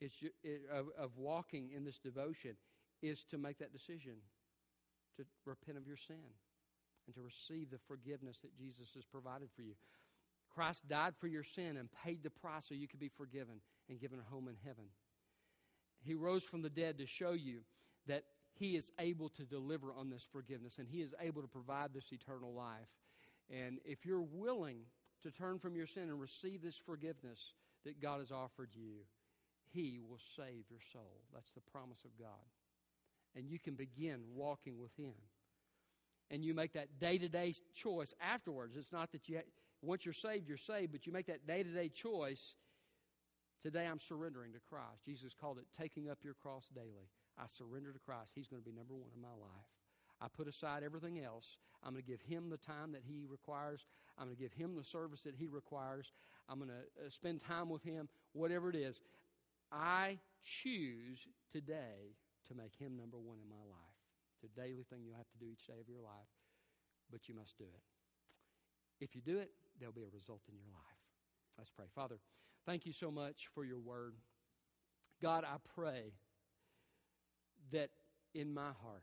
It's, 0.01 0.23
it, 0.43 0.63
of, 0.73 0.87
of 0.99 1.17
walking 1.17 1.71
in 1.75 1.85
this 1.85 1.99
devotion 1.99 2.57
is 3.03 3.25
to 3.31 3.39
make 3.39 3.59
that 3.59 3.73
decision 3.73 4.15
to 5.17 5.25
repent 5.45 5.79
of 5.79 5.87
your 5.87 5.97
sin 5.97 6.33
and 7.07 7.14
to 7.14 7.23
receive 7.23 7.71
the 7.71 7.79
forgiveness 7.87 8.38
that 8.42 8.57
Jesus 8.57 8.88
has 8.95 9.05
provided 9.05 9.49
for 9.55 9.62
you. 9.62 9.75
Christ 10.55 10.88
died 10.88 11.14
for 11.21 11.27
your 11.27 11.45
sin 11.45 11.77
and 11.77 11.88
paid 12.05 12.23
the 12.23 12.31
price 12.31 12.66
so 12.69 12.75
you 12.75 12.88
could 12.88 13.01
be 13.01 13.11
forgiven 13.16 13.61
and 13.88 14.01
given 14.01 14.19
a 14.19 14.35
home 14.35 14.49
in 14.49 14.57
heaven. 14.64 14.85
He 16.03 16.14
rose 16.14 16.45
from 16.45 16.62
the 16.62 16.71
dead 16.71 16.99
to 16.99 17.07
show 17.07 17.33
you 17.33 17.61
that 18.07 18.25
He 18.55 18.77
is 18.77 18.90
able 18.99 19.29
to 19.31 19.42
deliver 19.42 19.92
on 19.92 20.09
this 20.09 20.27
forgiveness 20.33 20.79
and 20.79 20.88
He 20.88 21.03
is 21.03 21.14
able 21.21 21.42
to 21.42 21.49
provide 21.49 21.92
this 21.92 22.12
eternal 22.12 22.53
life. 22.55 22.88
And 23.51 23.79
if 23.85 24.07
you're 24.07 24.27
willing 24.33 24.79
to 25.23 25.31
turn 25.31 25.59
from 25.59 25.77
your 25.77 25.87
sin 25.87 26.05
and 26.05 26.21
receive 26.21 26.62
this 26.62 26.79
forgiveness 26.85 27.55
that 27.85 28.01
God 28.01 28.21
has 28.21 28.33
offered 28.33 28.71
you, 28.75 29.05
He 29.73 30.01
will 30.01 30.21
save 30.37 30.64
your 30.71 30.81
soul. 30.92 31.21
That's 31.35 31.53
the 31.53 31.61
promise 31.73 32.05
of 32.05 32.19
God. 32.19 32.47
And 33.35 33.49
you 33.49 33.59
can 33.59 33.75
begin 33.75 34.21
walking 34.35 34.79
with 34.81 34.97
Him. 34.97 35.14
And 36.31 36.45
you 36.45 36.55
make 36.55 36.73
that 36.73 36.99
day 36.99 37.19
to 37.19 37.29
day 37.29 37.55
choice 37.75 38.12
afterwards. 38.21 38.77
It's 38.77 38.93
not 38.93 39.12
that 39.12 39.29
you, 39.29 39.41
once 39.83 40.05
you're 40.05 40.15
saved, 40.15 40.49
you're 40.49 40.57
saved, 40.57 40.93
but 40.93 41.07
you 41.07 41.12
make 41.12 41.27
that 41.27 41.47
day 41.47 41.62
to 41.62 41.71
day 41.71 41.89
choice 41.89 42.55
Today 43.62 43.87
I'm 43.87 43.99
surrendering 43.99 44.53
to 44.53 44.61
Christ. 44.71 45.05
Jesus 45.05 45.35
called 45.41 45.59
it 45.59 45.65
taking 45.77 46.09
up 46.09 46.19
your 46.23 46.35
cross 46.35 46.69
daily. 46.75 47.11
I 47.37 47.47
surrender 47.49 47.93
to 47.93 47.99
Christ. 47.99 48.31
He's 48.33 48.47
going 48.47 48.62
to 48.62 48.69
be 48.69 48.75
number 48.77 48.95
one 48.95 49.11
in 49.12 49.21
my 49.21 49.29
life. 49.29 49.67
I 50.21 50.29
put 50.29 50.47
aside 50.47 50.85
everything 50.85 51.19
else. 51.19 51.57
I'm 51.83 51.93
going 51.93 52.05
to 52.05 52.09
give 52.09 52.23
him 52.23 52.49
the 52.49 52.59
time 52.59 52.93
that 52.93 53.03
he 53.05 53.27
requires. 53.29 53.85
I'm 54.19 54.27
going 54.27 54.37
to 54.37 54.43
give 54.43 54.53
him 54.53 54.77
the 54.77 54.85
service 54.85 55.23
that 55.23 55.35
he 55.35 55.49
requires. 55.49 56.12
I'm 56.49 56.59
going 56.59 56.71
to 56.71 57.07
uh, 57.07 57.11
spend 57.11 57.43
time 57.43 57.69
with 57.69 57.83
him, 57.83 58.09
whatever 58.35 58.71
it 58.71 58.77
is. 58.77 59.01
I 59.73 60.19
choose 60.62 61.27
today 61.53 62.15
to 62.49 62.55
make 62.55 62.75
him 62.79 62.97
number 62.97 63.19
one 63.19 63.39
in 63.43 63.49
my 63.49 63.57
life. 63.57 63.96
It's 64.37 64.44
a 64.44 64.53
daily 64.53 64.85
thing 64.85 65.01
you'll 65.03 65.16
have 65.16 65.33
to 65.33 65.40
do 65.40 65.49
each 65.49 65.66
day 65.66 65.81
of 65.81 65.88
your 65.88 66.05
life, 66.05 66.31
but 67.11 67.29
you 67.29 67.35
must 67.35 67.57
do 67.57 67.64
it. 67.64 67.83
If 69.01 69.16
you 69.16 69.20
do 69.25 69.40
it, 69.40 69.51
there'll 69.81 69.96
be 69.96 70.05
a 70.05 70.12
result 70.12 70.44
in 70.49 70.57
your 70.57 70.68
life. 70.68 71.01
Let's 71.57 71.72
pray. 71.72 71.87
Father, 71.94 72.20
Thank 72.66 72.85
you 72.85 72.92
so 72.92 73.12
much 73.12 73.49
for 73.55 73.64
your 73.64 73.79
word. 73.79 74.14
God, 75.22 75.44
I 75.44 75.57
pray 75.77 76.12
that 77.70 77.90
in 78.35 78.53
my 78.53 78.72
heart 78.83 79.03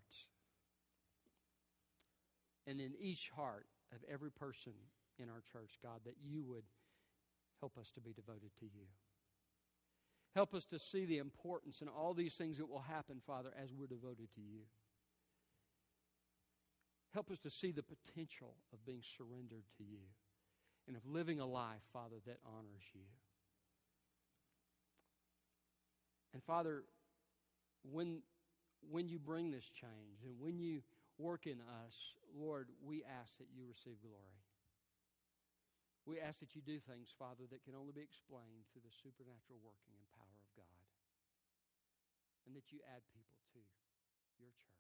and 2.68 2.82
in 2.82 2.92
each 3.00 3.30
heart 3.34 3.66
of 3.94 4.00
every 4.12 4.32
person 4.32 4.74
in 5.18 5.30
our 5.30 5.42
church, 5.54 5.72
God, 5.82 6.02
that 6.04 6.16
you 6.22 6.44
would 6.44 6.66
help 7.62 7.78
us 7.78 7.90
to 7.96 8.02
be 8.02 8.12
devoted 8.12 8.52
to 8.60 8.66
you. 8.66 8.86
Help 10.36 10.54
us 10.54 10.66
to 10.66 10.78
see 10.78 11.06
the 11.06 11.20
importance 11.20 11.80
and 11.80 11.90
all 11.90 12.14
these 12.14 12.34
things 12.34 12.58
that 12.58 12.70
will 12.70 12.82
happen, 12.82 13.22
Father, 13.26 13.52
as 13.62 13.70
we're 13.74 13.88
devoted 13.88 14.28
to 14.36 14.42
you. 14.42 14.64
Help 17.14 17.30
us 17.30 17.38
to 17.40 17.50
see 17.50 17.72
the 17.72 17.84
potential 17.84 18.56
of 18.74 18.84
being 18.86 19.04
surrendered 19.18 19.64
to 19.78 19.84
you 19.84 20.02
and 20.88 20.98
of 20.98 21.06
living 21.06 21.40
a 21.40 21.46
life, 21.46 21.86
Father, 21.94 22.18
that 22.26 22.40
honors 22.44 22.90
you. 22.94 23.06
And 26.34 26.44
Father, 26.44 26.84
when, 27.86 28.26
when 28.90 29.08
you 29.08 29.20
bring 29.20 29.52
this 29.52 29.70
change 29.70 30.26
and 30.26 30.34
when 30.42 30.58
you 30.58 30.82
work 31.22 31.46
in 31.46 31.62
us, 31.86 31.94
Lord, 32.34 32.70
we 32.82 33.06
ask 33.06 33.38
that 33.38 33.54
you 33.54 33.62
receive 33.70 34.02
glory. 34.02 34.42
We 36.10 36.20
ask 36.20 36.42
that 36.42 36.58
you 36.58 36.66
do 36.66 36.82
things, 36.82 37.14
Father, 37.16 37.46
that 37.48 37.64
can 37.64 37.78
only 37.78 37.94
be 37.94 38.02
explained 38.02 38.66
through 38.74 38.84
the 38.84 38.92
supernatural 38.92 39.62
working 39.62 39.94
and 39.96 40.10
power 40.18 40.36
of 40.42 40.50
God. 40.58 40.84
And 42.44 42.58
that 42.58 42.74
you 42.74 42.82
add 42.90 43.06
people 43.14 43.40
to 43.54 43.62
your 44.42 44.52
church. 44.52 44.73